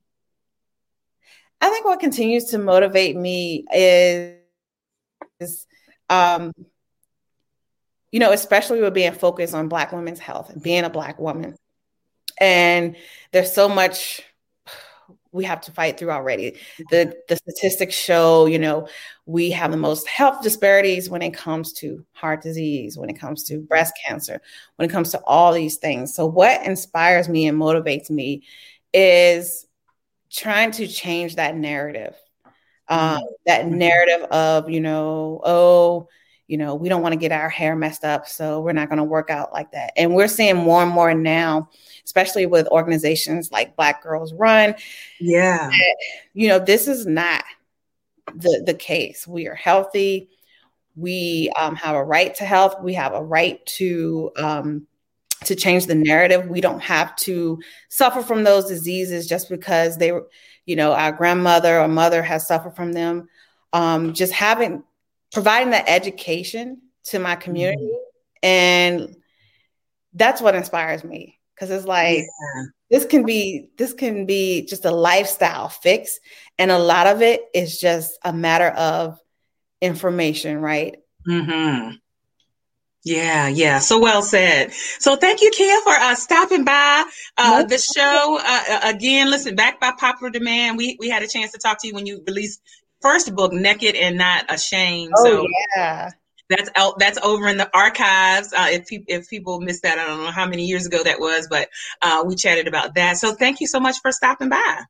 I 1.59 1.69
think 1.69 1.85
what 1.85 1.99
continues 1.99 2.45
to 2.45 2.57
motivate 2.57 3.15
me 3.15 3.65
is, 3.71 4.37
is 5.39 5.67
um, 6.09 6.51
you 8.11 8.19
know, 8.19 8.31
especially 8.31 8.81
with 8.81 8.95
being 8.95 9.13
focused 9.13 9.53
on 9.53 9.69
Black 9.69 9.91
women's 9.91 10.19
health 10.19 10.49
and 10.49 10.63
being 10.63 10.83
a 10.83 10.89
Black 10.89 11.19
woman. 11.19 11.55
And 12.39 12.95
there's 13.31 13.53
so 13.53 13.69
much 13.69 14.21
we 15.31 15.45
have 15.45 15.61
to 15.61 15.71
fight 15.71 15.97
through 15.97 16.11
already. 16.11 16.57
The 16.89 17.15
the 17.27 17.37
statistics 17.37 17.95
show, 17.95 18.45
you 18.45 18.59
know, 18.59 18.87
we 19.25 19.51
have 19.51 19.71
the 19.71 19.77
most 19.77 20.07
health 20.07 20.43
disparities 20.43 21.09
when 21.09 21.21
it 21.21 21.33
comes 21.33 21.73
to 21.73 22.05
heart 22.13 22.41
disease, 22.41 22.97
when 22.97 23.09
it 23.09 23.19
comes 23.19 23.43
to 23.45 23.55
mm-hmm. 23.55 23.65
breast 23.65 23.93
cancer, 24.05 24.41
when 24.75 24.89
it 24.89 24.91
comes 24.91 25.11
to 25.11 25.21
all 25.25 25.53
these 25.53 25.77
things. 25.77 26.13
So 26.13 26.25
what 26.25 26.65
inspires 26.65 27.29
me 27.29 27.47
and 27.47 27.57
motivates 27.57 28.09
me 28.09 28.43
is 28.93 29.65
trying 30.31 30.71
to 30.71 30.87
change 30.87 31.35
that 31.35 31.55
narrative. 31.55 32.15
Um, 32.87 32.99
mm-hmm. 32.99 33.25
that 33.45 33.65
mm-hmm. 33.65 33.77
narrative 33.77 34.23
of, 34.31 34.69
you 34.69 34.81
know, 34.81 35.41
oh, 35.45 36.09
you 36.51 36.57
know, 36.57 36.75
we 36.75 36.89
don't 36.89 37.01
want 37.01 37.13
to 37.13 37.17
get 37.17 37.31
our 37.31 37.47
hair 37.47 37.77
messed 37.77 38.03
up, 38.03 38.27
so 38.27 38.59
we're 38.59 38.73
not 38.73 38.89
going 38.89 38.97
to 38.97 39.05
work 39.05 39.29
out 39.29 39.53
like 39.53 39.71
that. 39.71 39.93
And 39.95 40.13
we're 40.13 40.27
seeing 40.27 40.57
more 40.57 40.83
and 40.83 40.91
more 40.91 41.13
now, 41.13 41.69
especially 42.03 42.45
with 42.45 42.67
organizations 42.67 43.53
like 43.53 43.77
Black 43.77 44.03
Girls 44.03 44.33
Run. 44.33 44.75
Yeah. 45.21 45.69
That, 45.69 45.95
you 46.33 46.49
know, 46.49 46.59
this 46.59 46.89
is 46.89 47.05
not 47.05 47.45
the, 48.35 48.63
the 48.65 48.73
case. 48.73 49.25
We 49.25 49.47
are 49.47 49.55
healthy. 49.55 50.29
We 50.97 51.53
um, 51.57 51.77
have 51.77 51.95
a 51.95 52.03
right 52.03 52.35
to 52.35 52.43
health. 52.43 52.81
We 52.83 52.95
have 52.95 53.13
a 53.13 53.23
right 53.23 53.65
to 53.77 54.31
um, 54.35 54.87
to 55.45 55.55
change 55.55 55.85
the 55.85 55.95
narrative. 55.95 56.49
We 56.49 56.59
don't 56.59 56.81
have 56.81 57.15
to 57.17 57.61
suffer 57.87 58.21
from 58.21 58.43
those 58.43 58.65
diseases 58.65 59.25
just 59.25 59.49
because 59.49 59.95
they 59.95 60.11
were, 60.11 60.27
you 60.65 60.75
know, 60.75 60.91
our 60.91 61.13
grandmother 61.13 61.79
or 61.79 61.87
mother 61.87 62.21
has 62.21 62.45
suffered 62.45 62.75
from 62.75 62.91
them. 62.91 63.29
Um, 63.71 64.13
just 64.13 64.33
having 64.33 64.83
providing 65.31 65.71
that 65.71 65.85
education 65.87 66.81
to 67.05 67.19
my 67.19 67.35
community 67.35 67.81
mm-hmm. 67.83 68.45
and 68.45 69.15
that's 70.13 70.41
what 70.41 70.55
inspires 70.55 71.03
me 71.03 71.39
because 71.55 71.69
it's 71.69 71.85
like 71.85 72.17
yeah. 72.17 72.63
this 72.89 73.05
can 73.05 73.25
be 73.25 73.67
this 73.77 73.93
can 73.93 74.25
be 74.25 74.65
just 74.65 74.85
a 74.85 74.91
lifestyle 74.91 75.69
fix 75.69 76.19
and 76.57 76.69
a 76.69 76.79
lot 76.79 77.07
of 77.07 77.21
it 77.21 77.41
is 77.53 77.79
just 77.79 78.17
a 78.23 78.33
matter 78.33 78.67
of 78.67 79.19
information 79.81 80.59
right 80.59 80.97
mm-hmm. 81.27 81.95
Yeah, 83.03 83.47
yeah. 83.47 83.79
So 83.79 83.99
well 83.99 84.21
said. 84.21 84.71
So 84.99 85.15
thank 85.15 85.41
you, 85.41 85.49
Kia, 85.49 85.81
for 85.81 85.93
uh, 85.93 86.13
stopping 86.13 86.63
by 86.63 87.03
uh, 87.35 87.63
the 87.63 87.79
show. 87.79 88.39
Uh, 88.39 88.63
uh, 88.69 88.93
again, 88.95 89.31
listen, 89.31 89.55
back 89.55 89.79
by 89.79 89.91
popular 89.97 90.29
demand. 90.29 90.77
We 90.77 90.97
we 90.99 91.09
had 91.09 91.23
a 91.23 91.27
chance 91.27 91.51
to 91.53 91.57
talk 91.57 91.81
to 91.81 91.87
you 91.87 91.95
when 91.95 92.05
you 92.05 92.23
released 92.27 92.61
first 93.01 93.35
book, 93.35 93.53
Naked 93.53 93.95
and 93.95 94.17
Not 94.17 94.45
Ashamed. 94.49 95.13
Oh, 95.17 95.23
so 95.23 95.47
yeah. 95.75 96.11
That's 96.49 96.69
out. 96.75 96.99
That's 96.99 97.17
over 97.23 97.47
in 97.47 97.57
the 97.57 97.69
archives. 97.73 98.51
Uh, 98.53 98.67
if 98.71 98.87
pe- 98.87 99.05
if 99.07 99.29
people 99.29 99.61
missed 99.61 99.83
that, 99.83 99.99
I 99.99 100.05
don't 100.05 100.23
know 100.23 100.31
how 100.31 100.45
many 100.45 100.65
years 100.65 100.85
ago 100.85 101.01
that 101.03 101.19
was, 101.19 101.47
but 101.49 101.69
uh, 102.01 102.23
we 102.25 102.35
chatted 102.35 102.67
about 102.67 102.95
that. 102.95 103.17
So 103.17 103.33
thank 103.33 103.61
you 103.61 103.67
so 103.67 103.79
much 103.79 103.95
for 104.01 104.11
stopping 104.11 104.49
by. 104.49 104.81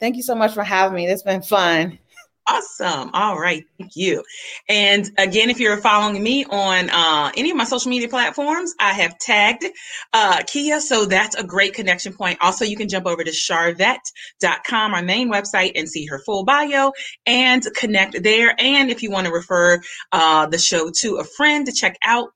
Thank 0.00 0.16
you 0.16 0.22
so 0.22 0.34
much 0.34 0.54
for 0.54 0.64
having 0.64 0.96
me. 0.96 1.06
It's 1.06 1.22
been 1.22 1.42
fun. 1.42 1.98
Awesome. 2.46 3.10
All 3.14 3.38
right. 3.38 3.64
Thank 3.78 3.92
you. 3.96 4.22
And 4.68 5.10
again, 5.16 5.48
if 5.48 5.60
you're 5.60 5.78
following 5.78 6.22
me 6.22 6.44
on 6.44 6.90
uh, 6.90 7.30
any 7.36 7.50
of 7.50 7.56
my 7.56 7.64
social 7.64 7.88
media 7.88 8.08
platforms, 8.08 8.74
I 8.78 8.92
have 8.92 9.18
tagged 9.18 9.64
uh, 10.12 10.42
Kia. 10.46 10.80
So 10.80 11.06
that's 11.06 11.36
a 11.36 11.42
great 11.42 11.72
connection 11.72 12.12
point. 12.12 12.38
Also, 12.42 12.66
you 12.66 12.76
can 12.76 12.90
jump 12.90 13.06
over 13.06 13.24
to 13.24 13.30
sharvette.com, 13.30 14.94
our 14.94 15.02
main 15.02 15.32
website, 15.32 15.72
and 15.74 15.88
see 15.88 16.04
her 16.06 16.18
full 16.18 16.44
bio 16.44 16.92
and 17.24 17.66
connect 17.74 18.22
there. 18.22 18.54
And 18.58 18.90
if 18.90 19.02
you 19.02 19.10
want 19.10 19.26
to 19.26 19.32
refer 19.32 19.80
uh, 20.12 20.44
the 20.46 20.58
show 20.58 20.90
to 21.00 21.16
a 21.16 21.24
friend 21.24 21.64
to 21.64 21.72
check 21.72 21.96
out, 22.04 22.28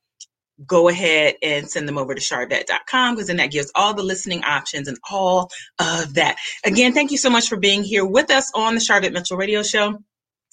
go 0.66 0.88
ahead 0.88 1.34
and 1.42 1.70
send 1.70 1.88
them 1.88 1.98
over 1.98 2.14
to 2.14 2.20
sharvette.com 2.20 3.14
because 3.14 3.28
then 3.28 3.36
that 3.36 3.50
gives 3.50 3.70
all 3.74 3.94
the 3.94 4.02
listening 4.02 4.42
options 4.44 4.88
and 4.88 4.98
all 5.10 5.50
of 5.78 6.14
that. 6.14 6.36
Again, 6.64 6.92
thank 6.92 7.10
you 7.10 7.18
so 7.18 7.30
much 7.30 7.48
for 7.48 7.56
being 7.56 7.84
here 7.84 8.04
with 8.04 8.30
us 8.30 8.50
on 8.54 8.74
the 8.74 8.80
Sharvette 8.80 9.12
Mitchell 9.12 9.36
Radio 9.36 9.62
Show. 9.62 9.98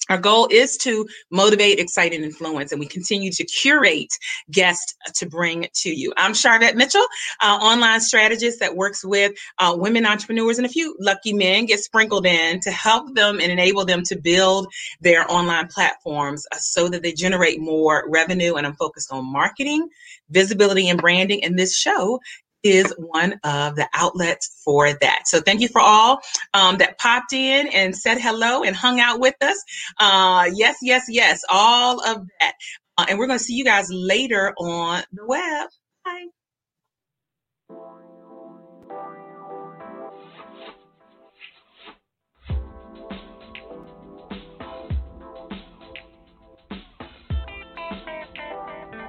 Our 0.08 0.18
goal 0.18 0.46
is 0.50 0.76
to 0.78 1.06
motivate, 1.30 1.80
excite, 1.80 2.14
and 2.14 2.24
influence, 2.24 2.70
and 2.70 2.78
we 2.78 2.86
continue 2.86 3.32
to 3.32 3.44
curate 3.44 4.12
guests 4.50 4.94
to 5.16 5.26
bring 5.26 5.66
to 5.74 5.90
you. 5.90 6.12
I'm 6.16 6.32
Sharvette 6.32 6.76
Mitchell, 6.76 7.04
uh, 7.42 7.58
online 7.60 8.00
strategist 8.00 8.60
that 8.60 8.76
works 8.76 9.04
with 9.04 9.32
uh, 9.58 9.74
women 9.76 10.06
entrepreneurs, 10.06 10.58
and 10.58 10.66
a 10.66 10.70
few 10.70 10.96
lucky 11.00 11.32
men 11.32 11.66
get 11.66 11.80
sprinkled 11.80 12.24
in 12.24 12.60
to 12.60 12.70
help 12.70 13.14
them 13.14 13.40
and 13.40 13.50
enable 13.50 13.84
them 13.84 14.04
to 14.04 14.16
build 14.16 14.68
their 15.00 15.30
online 15.30 15.66
platforms 15.66 16.46
uh, 16.52 16.56
so 16.58 16.88
that 16.88 17.02
they 17.02 17.12
generate 17.12 17.60
more 17.60 18.04
revenue. 18.08 18.54
And 18.54 18.66
I'm 18.66 18.76
focused 18.76 19.10
on 19.10 19.24
marketing, 19.24 19.88
visibility, 20.30 20.88
and 20.88 21.00
branding. 21.00 21.42
And 21.42 21.58
this 21.58 21.76
show 21.76 22.20
is 22.66 22.92
one 22.98 23.38
of 23.44 23.76
the 23.76 23.88
outlets 23.94 24.60
for 24.64 24.92
that. 24.92 25.22
So 25.26 25.40
thank 25.40 25.60
you 25.60 25.68
for 25.68 25.80
all 25.80 26.20
um, 26.54 26.78
that 26.78 26.98
popped 26.98 27.32
in 27.32 27.68
and 27.68 27.96
said 27.96 28.18
hello 28.20 28.62
and 28.62 28.74
hung 28.74 29.00
out 29.00 29.20
with 29.20 29.34
us. 29.40 29.62
Uh, 29.98 30.50
yes, 30.54 30.76
yes, 30.82 31.04
yes, 31.08 31.42
all 31.48 32.00
of 32.00 32.26
that. 32.40 32.54
Uh, 32.98 33.06
and 33.08 33.18
we're 33.18 33.26
going 33.26 33.38
to 33.38 33.44
see 33.44 33.54
you 33.54 33.64
guys 33.64 33.88
later 33.90 34.54
on 34.58 35.02
the 35.12 35.26
web. 35.26 35.68
Bye. 36.04 36.26